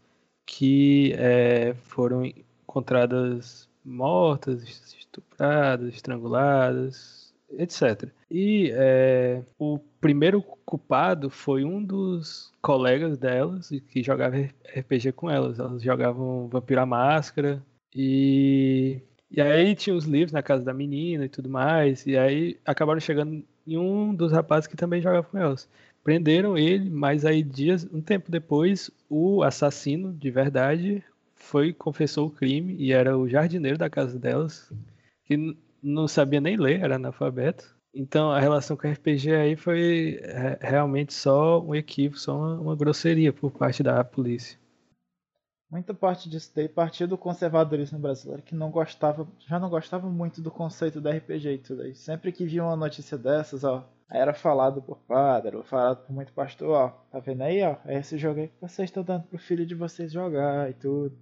[0.45, 4.63] que eh, foram encontradas mortas,
[4.97, 7.18] estupradas, estranguladas,
[7.57, 8.09] etc.
[8.29, 15.59] E eh, o primeiro culpado foi um dos colegas delas que jogava RPG com elas.
[15.59, 17.63] Elas jogavam Vampiro à Máscara
[17.95, 22.05] e e aí tinha os livros na casa da menina e tudo mais.
[22.05, 25.69] E aí acabaram chegando em um dos rapazes que também jogava com elas.
[26.03, 31.03] Prenderam ele, mas aí dias, um tempo depois, o assassino de verdade
[31.35, 34.71] foi confessou o crime e era o jardineiro da casa delas,
[35.25, 37.77] que não sabia nem ler, era analfabeto.
[37.93, 42.59] Então a relação com o RPG aí foi é, realmente só um equívoco, só uma,
[42.59, 44.59] uma grosseria por parte da polícia.
[45.71, 50.41] Muita parte disso daí partia do conservadorismo brasileiro, que não gostava, já não gostava muito
[50.41, 51.93] do conceito do RPG e tudo aí.
[51.93, 56.33] Sempre que via uma notícia dessas, ó, era falado por padre, ou falado por muito
[56.33, 59.37] pastor, ó, tá vendo aí, ó, é esse jogo aí que vocês estão dando pro
[59.37, 61.15] filho de vocês jogar e tudo.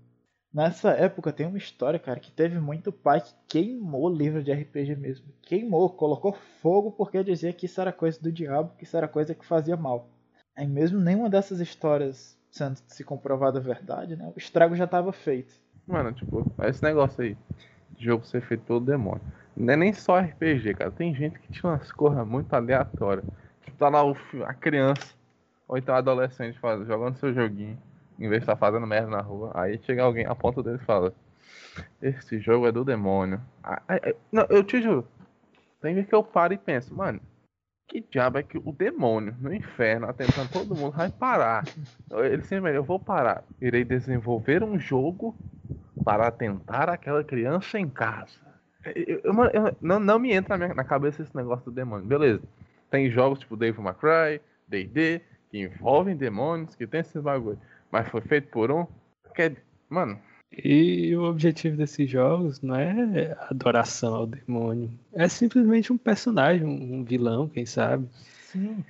[0.54, 4.96] Nessa época tem uma história, cara, que teve muito pai que queimou livro de RPG
[4.96, 5.28] mesmo.
[5.42, 9.36] Queimou, colocou fogo porque dizia que isso era coisa do diabo, que isso era coisa
[9.36, 10.10] que fazia mal.
[10.56, 14.32] Aí mesmo nenhuma dessas histórias sendo se comprovada a verdade, né?
[14.36, 15.54] O estrago já estava feito.
[15.86, 17.38] Mano, tipo, esse negócio aí,
[17.98, 19.22] de jogo ser feito pelo demônio.
[19.56, 20.92] Não é nem só RPG, cara.
[20.92, 23.26] Tem gente que tira umas corras muito aleatórias.
[23.64, 25.14] Tipo, tá lá o, a criança,
[25.68, 27.78] ou então o adolescente jogando seu joguinho,
[28.20, 29.52] em vez de estar fazendo merda na rua.
[29.54, 31.14] Aí chega alguém, a ponta dele e fala:
[32.02, 33.40] Esse jogo é do demônio.
[33.64, 35.08] Ah, ah, Não, eu te juro.
[35.82, 37.20] Tem vez que eu paro e penso, mano,
[37.88, 41.64] que diabo é que o demônio no inferno, atentando todo mundo, vai parar?
[42.12, 43.44] Ele sempre, eu vou parar.
[43.62, 45.36] Irei desenvolver um jogo
[46.04, 48.40] para atentar aquela criança em casa.
[48.96, 51.72] Eu- eu- mano, eu- não, não me entra na, minha- na cabeça esse negócio do
[51.72, 52.06] demônio.
[52.06, 52.42] Beleza.
[52.90, 57.60] Tem jogos tipo Devil May Cry, D&D, que envolvem demônios, que tem esses bagulho.
[57.92, 58.86] Mas foi feito por um.
[59.36, 59.56] Que
[59.90, 60.20] mano,
[60.52, 64.90] E o objetivo desses jogos não é adoração ao demônio.
[65.14, 68.08] É simplesmente um personagem, um um vilão, quem sabe.
[68.42, 68.84] sim.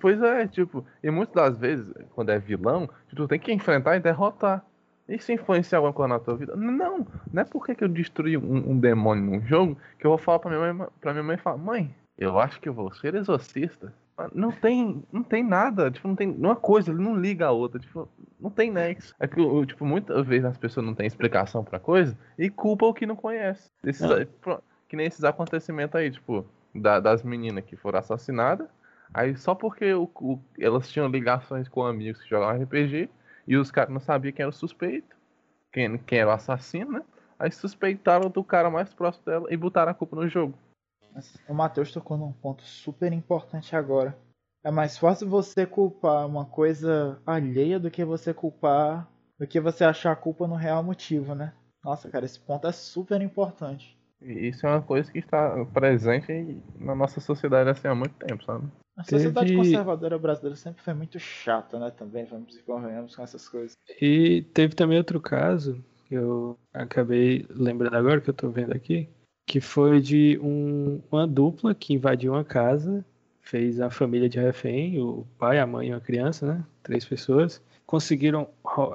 [0.00, 4.00] Pois é, tipo, e muitas das vezes, quando é vilão, tu tem que enfrentar e
[4.00, 4.64] derrotar.
[5.08, 6.54] Isso influencia alguma coisa na tua vida?
[6.56, 10.18] Não, não é porque que eu destruí um, um demônio num jogo que eu vou
[10.18, 13.14] falar pra minha mãe, pra minha mãe falar, mãe, eu acho que eu vou ser
[13.14, 13.92] exorcista.
[14.34, 17.78] Não tem, não tem nada, tipo, não tem uma coisa, ele não liga a outra,
[17.78, 18.08] tipo,
[18.38, 19.14] não tem nexo.
[19.18, 22.94] É que, tipo, muitas vezes as pessoas não têm explicação pra coisa e culpa o
[22.94, 23.70] que não conhece.
[23.84, 24.06] Esses,
[24.88, 26.44] que nem esses acontecimentos aí, tipo,
[26.74, 28.68] da, das meninas que foram assassinadas,
[29.14, 33.08] aí só porque o, o, elas tinham ligações com amigos que jogavam RPG,
[33.46, 35.16] e os caras não sabiam quem era o suspeito,
[35.72, 37.02] quem, quem era o assassino, né?
[37.38, 40.54] Aí suspeitaram do cara mais próximo dela e botaram a culpa no jogo.
[41.48, 44.16] O Matheus tocou num ponto super importante agora.
[44.64, 49.08] É mais fácil você culpar uma coisa alheia do que você culpar.
[49.40, 51.54] do que você achar a culpa no real motivo, né?
[51.82, 53.98] Nossa, cara, esse ponto é super importante.
[54.20, 58.44] E isso é uma coisa que está presente na nossa sociedade assim, há muito tempo,
[58.44, 58.68] sabe?
[58.98, 59.56] A sociedade teve...
[59.56, 61.90] conservadora brasileira sempre foi muito chata, né?
[61.90, 63.74] Também, vamos e convenhamos com essas coisas.
[63.98, 69.08] E teve também outro caso, que eu acabei lembrando agora, que eu tô vendo aqui,
[69.50, 73.04] que foi de um, uma dupla que invadiu uma casa,
[73.42, 76.64] fez a família de refém, o pai, a mãe e uma criança, né?
[76.84, 77.60] Três pessoas.
[77.84, 78.46] Conseguiram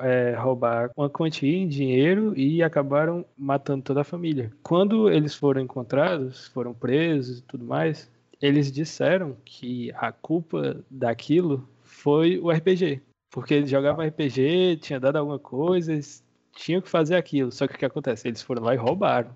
[0.01, 4.49] é, roubar uma quantia em dinheiro e acabaram matando toda a família.
[4.63, 8.09] Quando eles foram encontrados, foram presos e tudo mais,
[8.41, 13.01] eles disseram que a culpa daquilo foi o RPG.
[13.29, 16.23] Porque eles jogavam RPG, tinha dado alguma coisa, eles
[16.55, 17.51] tinham que fazer aquilo.
[17.51, 18.29] Só que o que acontece?
[18.29, 19.35] Eles foram lá e roubaram.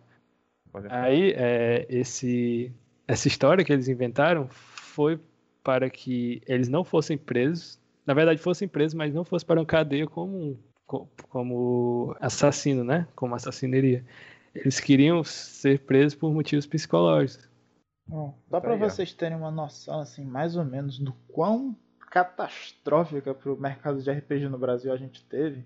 [0.90, 2.72] Aí, é, esse,
[3.08, 5.20] essa história que eles inventaram foi
[5.64, 7.80] para que eles não fossem presos.
[8.06, 10.60] Na verdade, fossem presos, mas não fossem para uma cadeia como,
[11.30, 13.08] como assassino, né?
[13.16, 14.04] Como assassineria.
[14.54, 17.48] Eles queriam ser presos por motivos psicológicos.
[18.08, 21.76] Bom, dá para vocês terem uma noção, assim, mais ou menos, do quão
[22.10, 25.64] catastrófica para o mercado de RPG no Brasil a gente teve.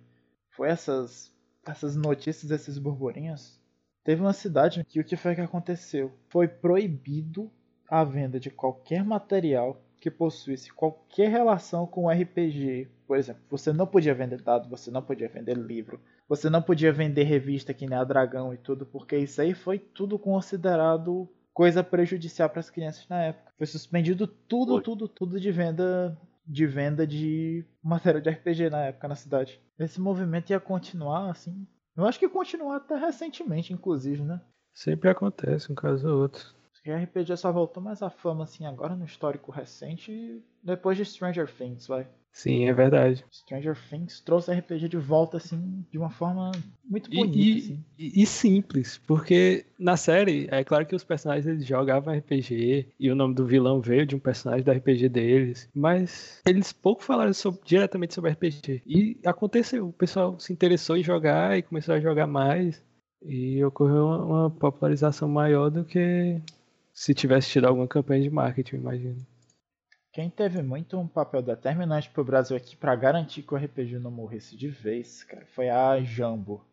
[0.51, 1.31] Foi essas,
[1.65, 3.62] essas notícias, esses burburinhos.
[4.03, 6.11] Teve uma cidade que o que foi que aconteceu?
[6.29, 7.49] Foi proibido
[7.89, 12.89] a venda de qualquer material que possuísse qualquer relação com RPG.
[13.07, 16.91] Por exemplo, você não podia vender dado, você não podia vender livro, você não podia
[16.91, 21.81] vender revista que nem a Dragão e tudo, porque isso aí foi tudo considerado coisa
[21.81, 23.53] prejudicial para as crianças na época.
[23.57, 29.07] Foi suspendido tudo, tudo, tudo de venda de venda de matéria de RPG na época
[29.07, 29.61] na cidade.
[29.79, 31.65] Esse movimento ia continuar assim.
[31.95, 34.41] Eu acho que continuar até recentemente, inclusive, né?
[34.73, 36.55] Sempre acontece um caso ou outro.
[36.83, 41.49] Que RPG só voltou mais à fama assim agora no histórico recente, depois de Stranger
[41.49, 42.05] Things, vai.
[42.33, 43.23] Sim, é verdade.
[43.31, 46.51] Stranger Things trouxe RPG de volta, assim, de uma forma
[46.83, 47.37] muito bonita.
[47.37, 47.85] E, assim.
[47.97, 53.11] e, e, simples, porque na série, é claro que os personagens eles jogavam RPG e
[53.11, 57.33] o nome do vilão veio de um personagem do RPG deles, mas eles pouco falaram
[57.33, 58.81] sobre, diretamente sobre RPG.
[58.85, 62.83] E aconteceu, o pessoal se interessou em jogar e começou a jogar mais.
[63.25, 66.41] E ocorreu uma, uma popularização maior do que
[66.93, 69.25] se tivesse tido alguma campanha de marketing, imagino.
[70.11, 74.11] Quem teve muito um papel determinante pro Brasil aqui para garantir que o RPG não
[74.11, 76.63] morresse de vez, cara, foi a Jambo.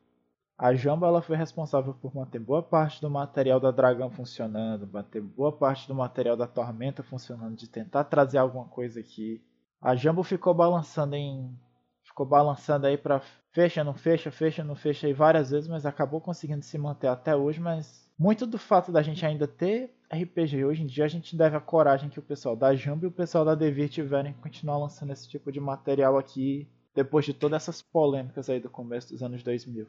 [0.58, 5.22] A Jambo ela foi responsável por manter boa parte do material da Dragão funcionando, manter
[5.22, 9.42] boa parte do material da Tormenta funcionando, de tentar trazer alguma coisa aqui.
[9.80, 11.58] A Jambo ficou balançando em
[12.04, 16.20] ficou balançando aí para fecha, não fecha, fecha, não fecha aí várias vezes, mas acabou
[16.20, 20.82] conseguindo se manter até hoje, mas muito do fato da gente ainda ter RPG hoje
[20.82, 23.44] em dia, a gente deve a coragem que o pessoal da Jumbo e o pessoal
[23.44, 28.50] da Devir tiverem continuar lançando esse tipo de material aqui depois de todas essas polêmicas
[28.50, 29.86] aí do começo dos anos 2000.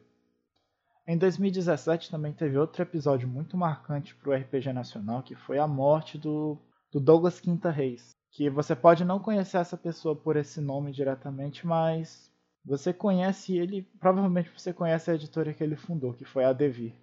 [1.08, 5.68] Em 2017 também teve outro episódio muito marcante para o RPG nacional, que foi a
[5.68, 6.56] morte do,
[6.92, 8.12] do Douglas Quinta Reis.
[8.30, 12.32] Que você pode não conhecer essa pessoa por esse nome diretamente, mas
[12.64, 16.94] você conhece ele, provavelmente você conhece a editora que ele fundou, que foi a Devir.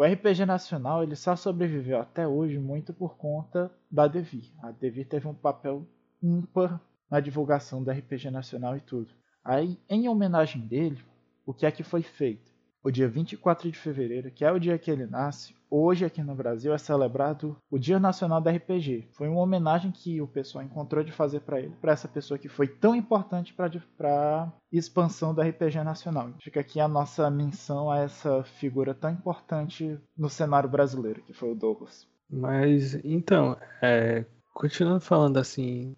[0.00, 4.50] O RPG nacional ele só sobreviveu até hoje muito por conta da Devir.
[4.62, 5.86] A Devir teve um papel
[6.22, 9.12] ímpar na divulgação do RPG nacional e tudo.
[9.44, 10.98] Aí, em homenagem dele,
[11.44, 12.49] o que é que foi feito?
[12.82, 16.34] O dia 24 de fevereiro, que é o dia que ele nasce, hoje aqui no
[16.34, 19.08] Brasil é celebrado o Dia Nacional da RPG.
[19.12, 22.48] Foi uma homenagem que o pessoal encontrou de fazer para ele, para essa pessoa que
[22.48, 23.68] foi tão importante para
[24.04, 26.30] a expansão do RPG nacional.
[26.40, 31.52] Fica aqui a nossa menção a essa figura tão importante no cenário brasileiro, que foi
[31.52, 32.08] o Douglas.
[32.30, 34.24] Mas então, é,
[34.54, 35.94] continuando falando assim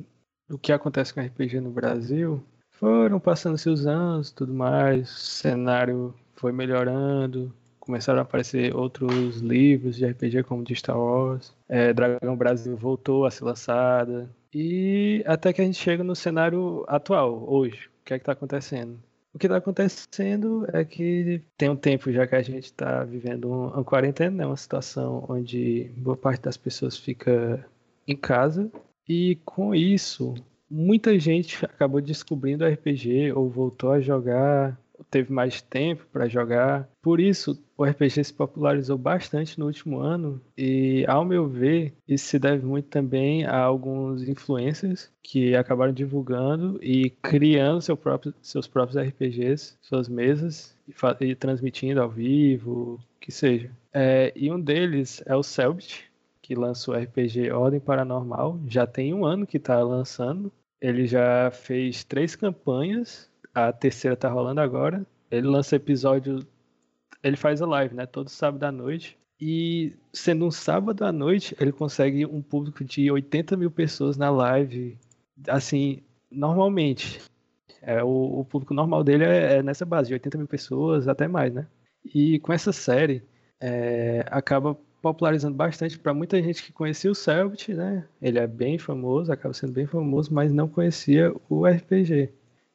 [0.48, 2.42] do que acontece com RPG no Brasil,
[2.72, 10.06] foram passando-se os anos, tudo mais, cenário foi melhorando, começaram a aparecer outros livros de
[10.06, 15.62] RPG como de Star Wars, é, Dragão Brasil voltou a ser lançada, E até que
[15.62, 17.88] a gente chega no cenário atual, hoje.
[18.02, 18.98] O que é que tá acontecendo?
[19.34, 23.48] O que está acontecendo é que tem um tempo já que a gente está vivendo
[23.48, 24.46] uma quarentena, né?
[24.46, 27.64] uma situação onde boa parte das pessoas fica
[28.06, 28.70] em casa
[29.08, 30.34] e com isso
[30.70, 34.78] muita gente acabou descobrindo RPG ou voltou a jogar
[35.10, 36.88] teve mais tempo para jogar.
[37.00, 42.26] Por isso, o RPG se popularizou bastante no último ano e, ao meu ver, isso
[42.26, 48.66] se deve muito também a alguns influencers que acabaram divulgando e criando seu próprio, seus
[48.66, 53.70] próprios RPGs, suas mesas e, e transmitindo ao vivo, que seja.
[53.92, 56.10] É, e um deles é o Selbit,
[56.40, 58.58] que lançou o RPG Ordem Paranormal.
[58.68, 60.52] Já tem um ano que está lançando.
[60.80, 65.06] Ele já fez três campanhas a terceira tá rolando agora.
[65.30, 66.46] Ele lança episódio.
[67.22, 68.06] Ele faz a live, né?
[68.06, 69.18] Todo sábado à noite.
[69.40, 74.30] E sendo um sábado à noite, ele consegue um público de 80 mil pessoas na
[74.30, 74.98] live.
[75.48, 77.20] Assim, normalmente.
[77.80, 81.26] É, o, o público normal dele é, é, nessa base, de 80 mil pessoas, até
[81.26, 81.66] mais, né?
[82.14, 83.22] E com essa série,
[83.60, 88.06] é, acaba popularizando bastante para muita gente que conhecia o Selbit, né?
[88.20, 92.30] Ele é bem famoso, acaba sendo bem famoso, mas não conhecia o RPG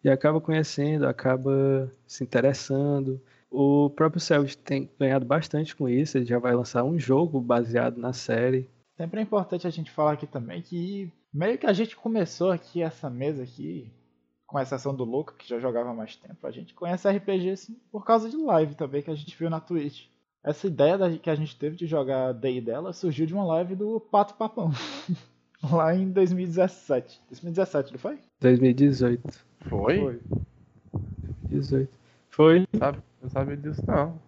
[0.07, 3.21] e acaba conhecendo, acaba se interessando.
[3.49, 7.97] O próprio Selbit tem ganhado bastante com isso, ele já vai lançar um jogo baseado
[7.97, 8.69] na série.
[8.95, 12.81] Sempre é importante a gente falar aqui também que meio que a gente começou aqui
[12.81, 13.91] essa mesa aqui,
[14.45, 18.05] com exceção do Luca, que já jogava mais tempo, a gente conhece RPG assim, por
[18.05, 20.05] causa de live também que a gente viu na Twitch.
[20.43, 23.99] Essa ideia que a gente teve de jogar Day dela surgiu de uma live do
[23.99, 24.71] Pato Papão.
[25.69, 27.19] Lá em 2017.
[27.29, 28.19] 2017, não foi?
[28.39, 29.47] 2018.
[29.65, 29.99] Foi?
[29.99, 30.21] Foi.
[31.49, 31.89] 18.
[32.29, 32.65] Foi.
[32.77, 34.19] Sabe, não sabia disso não.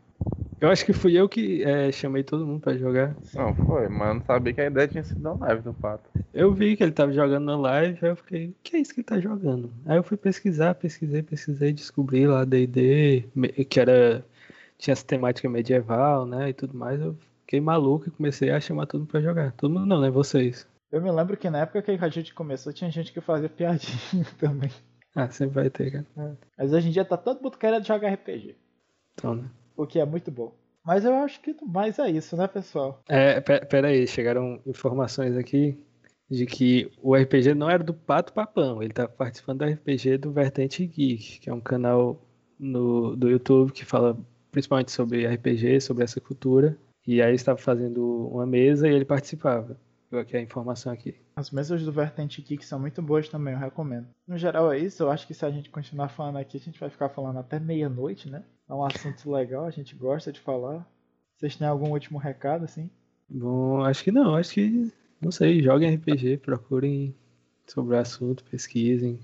[0.60, 3.15] Eu acho que fui eu que é, chamei todo mundo pra jogar.
[3.34, 6.10] Não, foi, mas não sabia que a ideia tinha sido na live do Pato.
[6.34, 8.93] Eu vi que ele tava jogando na live, aí eu fiquei, o que é isso
[8.93, 9.72] que ele tá jogando?
[9.85, 13.30] Aí eu fui pesquisar, pesquisei, pesquisei, descobri lá D&D,
[13.69, 14.26] que era,
[14.77, 18.85] tinha essa temática medieval, né, e tudo mais, eu fiquei maluco e comecei a chamar
[18.85, 19.53] todo mundo pra jogar.
[19.53, 20.68] Todo mundo não, né, vocês.
[20.91, 24.26] Eu me lembro que na época que a gente começou, tinha gente que fazia piadinha
[24.38, 24.72] também.
[25.15, 26.06] Ah, sempre vai ter, cara.
[26.18, 26.36] É.
[26.57, 28.56] Mas hoje em dia tá todo mundo querendo jogar RPG.
[29.14, 29.49] Então, né?
[29.76, 30.53] O que é muito bom.
[30.86, 33.02] Mas eu acho que mais é isso, né, pessoal?
[33.07, 35.77] É, pera aí, chegaram informações aqui
[36.30, 40.31] de que o RPG não era do Pato Papão, ele tá participando do RPG do
[40.31, 42.22] Vertente Geek, que é um canal
[42.57, 44.18] no, do YouTube que fala
[44.52, 46.77] principalmente sobre RPG, sobre essa cultura.
[47.06, 49.80] E aí estava fazendo uma mesa e ele participava
[50.18, 51.15] aqui a informação aqui.
[51.36, 54.07] As mesas do Vertente Geek são muito boas também, eu recomendo.
[54.27, 56.80] No geral é isso, eu acho que se a gente continuar falando aqui, a gente
[56.80, 58.44] vai ficar falando até meia-noite, né?
[58.68, 60.88] É um assunto legal, a gente gosta de falar.
[61.38, 62.90] Vocês têm algum último recado, assim?
[63.30, 64.91] Bom, acho que não, acho que,
[65.22, 67.15] não sei, joguem RPG, procurem
[67.68, 69.19] sobre o assunto, pesquisem,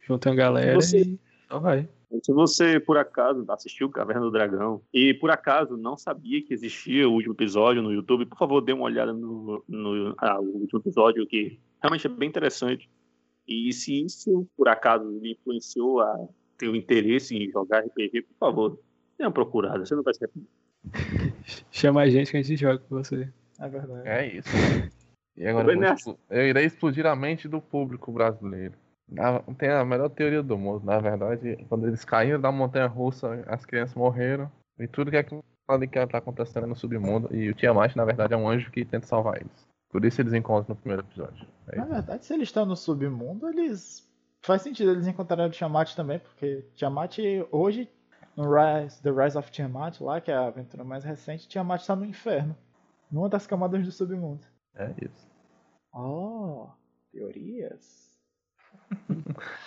[0.00, 1.00] juntem a galera Você...
[1.00, 1.88] e só vai.
[2.22, 7.08] Se você, por acaso, assistiu Caverna do Dragão e, por acaso, não sabia que existia
[7.08, 11.26] o último episódio no YouTube, por favor, dê uma olhada no, no ah, último episódio,
[11.26, 12.90] que realmente é bem interessante.
[13.46, 16.28] E se isso, por acaso, lhe influenciou a
[16.58, 18.78] ter o interesse em jogar RPG, por favor,
[19.18, 20.48] dê uma procurada, você não vai se arrepender.
[21.70, 23.28] Chama a gente que a gente joga com você.
[23.58, 24.08] É verdade.
[24.08, 24.48] É isso.
[25.36, 28.74] E agora eu, eu irei explodir a mente do público brasileiro.
[29.58, 31.64] Tem a melhor teoria do mundo, na verdade.
[31.68, 34.50] Quando eles caíram da montanha russa, as crianças morreram.
[34.78, 35.34] E tudo que é que
[35.98, 37.34] está acontecendo no submundo.
[37.34, 39.68] E o Tiamat, na verdade, é um anjo que tenta salvar eles.
[39.90, 41.46] Por isso eles encontram no primeiro episódio.
[41.68, 44.10] É na verdade, se eles estão no submundo, eles.
[44.40, 47.18] Faz sentido eles encontrarem o Tiamat também, porque Tiamat
[47.50, 47.88] hoje,
[48.36, 51.94] no Rise, The Rise of Tiamat, lá, que é a aventura mais recente, Tiamat está
[51.94, 52.56] no inferno.
[53.10, 54.40] Numa das camadas do submundo.
[54.74, 55.30] É isso.
[55.94, 56.68] Oh,
[57.12, 58.11] teorias.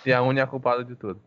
[0.04, 1.20] E a Uni é a culpada de tudo.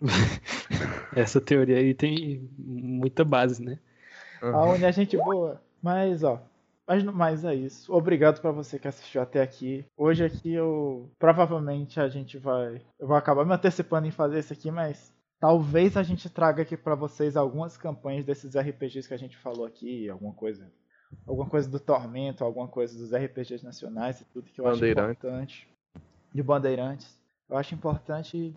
[1.14, 3.78] Essa teoria aí tem muita base, né?
[4.42, 4.56] Uhum.
[4.56, 5.60] A Uni é gente boa.
[5.82, 6.42] Mas, ó,
[6.90, 7.94] mas no mais é isso.
[7.94, 9.84] Obrigado para você que assistiu até aqui.
[9.96, 14.52] Hoje aqui eu provavelmente a gente vai, eu vou acabar me antecipando em fazer isso
[14.52, 19.18] aqui, mas talvez a gente traga aqui para vocês algumas campanhas desses RPGs que a
[19.18, 20.68] gente falou aqui, alguma coisa,
[21.26, 25.68] alguma coisa do Tormento, alguma coisa dos RPGs nacionais e tudo que eu acho importante
[26.34, 27.19] de Bandeirantes.
[27.50, 28.54] Eu acho importante.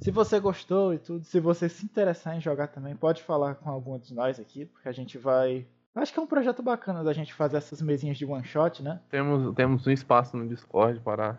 [0.00, 3.70] Se você gostou e tudo, se você se interessar em jogar também, pode falar com
[3.70, 5.66] algum de nós aqui, porque a gente vai.
[5.94, 9.00] Acho que é um projeto bacana da gente fazer essas mesinhas de one shot, né?
[9.10, 11.38] Temos, temos um espaço no Discord para,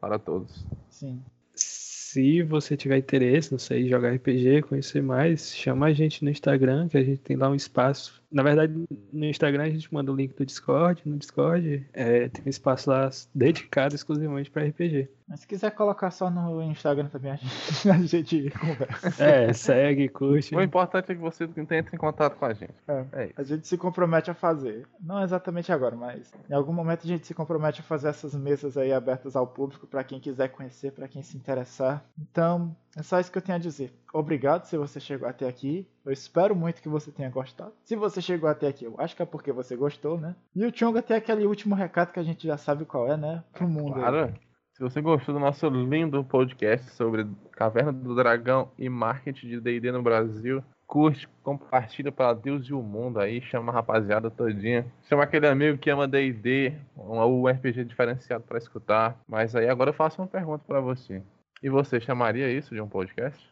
[0.00, 0.64] para todos.
[0.88, 1.22] Sim.
[1.54, 6.88] Se você tiver interesse, não sei, jogar RPG, conhecer mais, chama a gente no Instagram,
[6.88, 8.72] que a gente tem lá um espaço Na verdade,
[9.12, 11.02] no Instagram a gente manda o link do Discord.
[11.04, 15.08] No Discord é, tem um espaço lá dedicado exclusivamente para RPG.
[15.28, 19.24] Mas se quiser colocar só no Instagram também, a gente, a gente conversa.
[19.24, 20.54] É, segue, curte.
[20.54, 22.74] O importante é que você entre em contato com a gente.
[22.86, 23.04] É.
[23.12, 23.34] É isso.
[23.36, 24.86] A gente se compromete a fazer.
[25.00, 28.76] Não exatamente agora, mas em algum momento a gente se compromete a fazer essas mesas
[28.76, 32.04] aí abertas ao público para quem quiser conhecer, para quem se interessar.
[32.18, 33.92] Então, é só isso que eu tenho a dizer.
[34.12, 35.86] Obrigado se você chegou até aqui.
[36.04, 37.72] Eu espero muito que você tenha gostado.
[37.84, 40.36] Se você chegou até aqui, eu acho que é porque você gostou, né?
[40.54, 43.42] E o Chonga tem aquele último recado que a gente já sabe qual é, né?
[43.52, 43.94] Pro mundo.
[43.94, 44.34] Claro.
[44.74, 49.92] Se você gostou do nosso lindo podcast sobre Caverna do Dragão e marketing de D&D
[49.92, 54.84] no Brasil, curte, compartilha para Deus e o mundo aí, chama a rapaziada todinha.
[55.08, 59.18] Chama aquele amigo que ama D&D, um RPG diferenciado para escutar.
[59.26, 61.22] Mas aí agora eu faço uma pergunta para você.
[61.62, 63.48] E você chamaria isso de um podcast?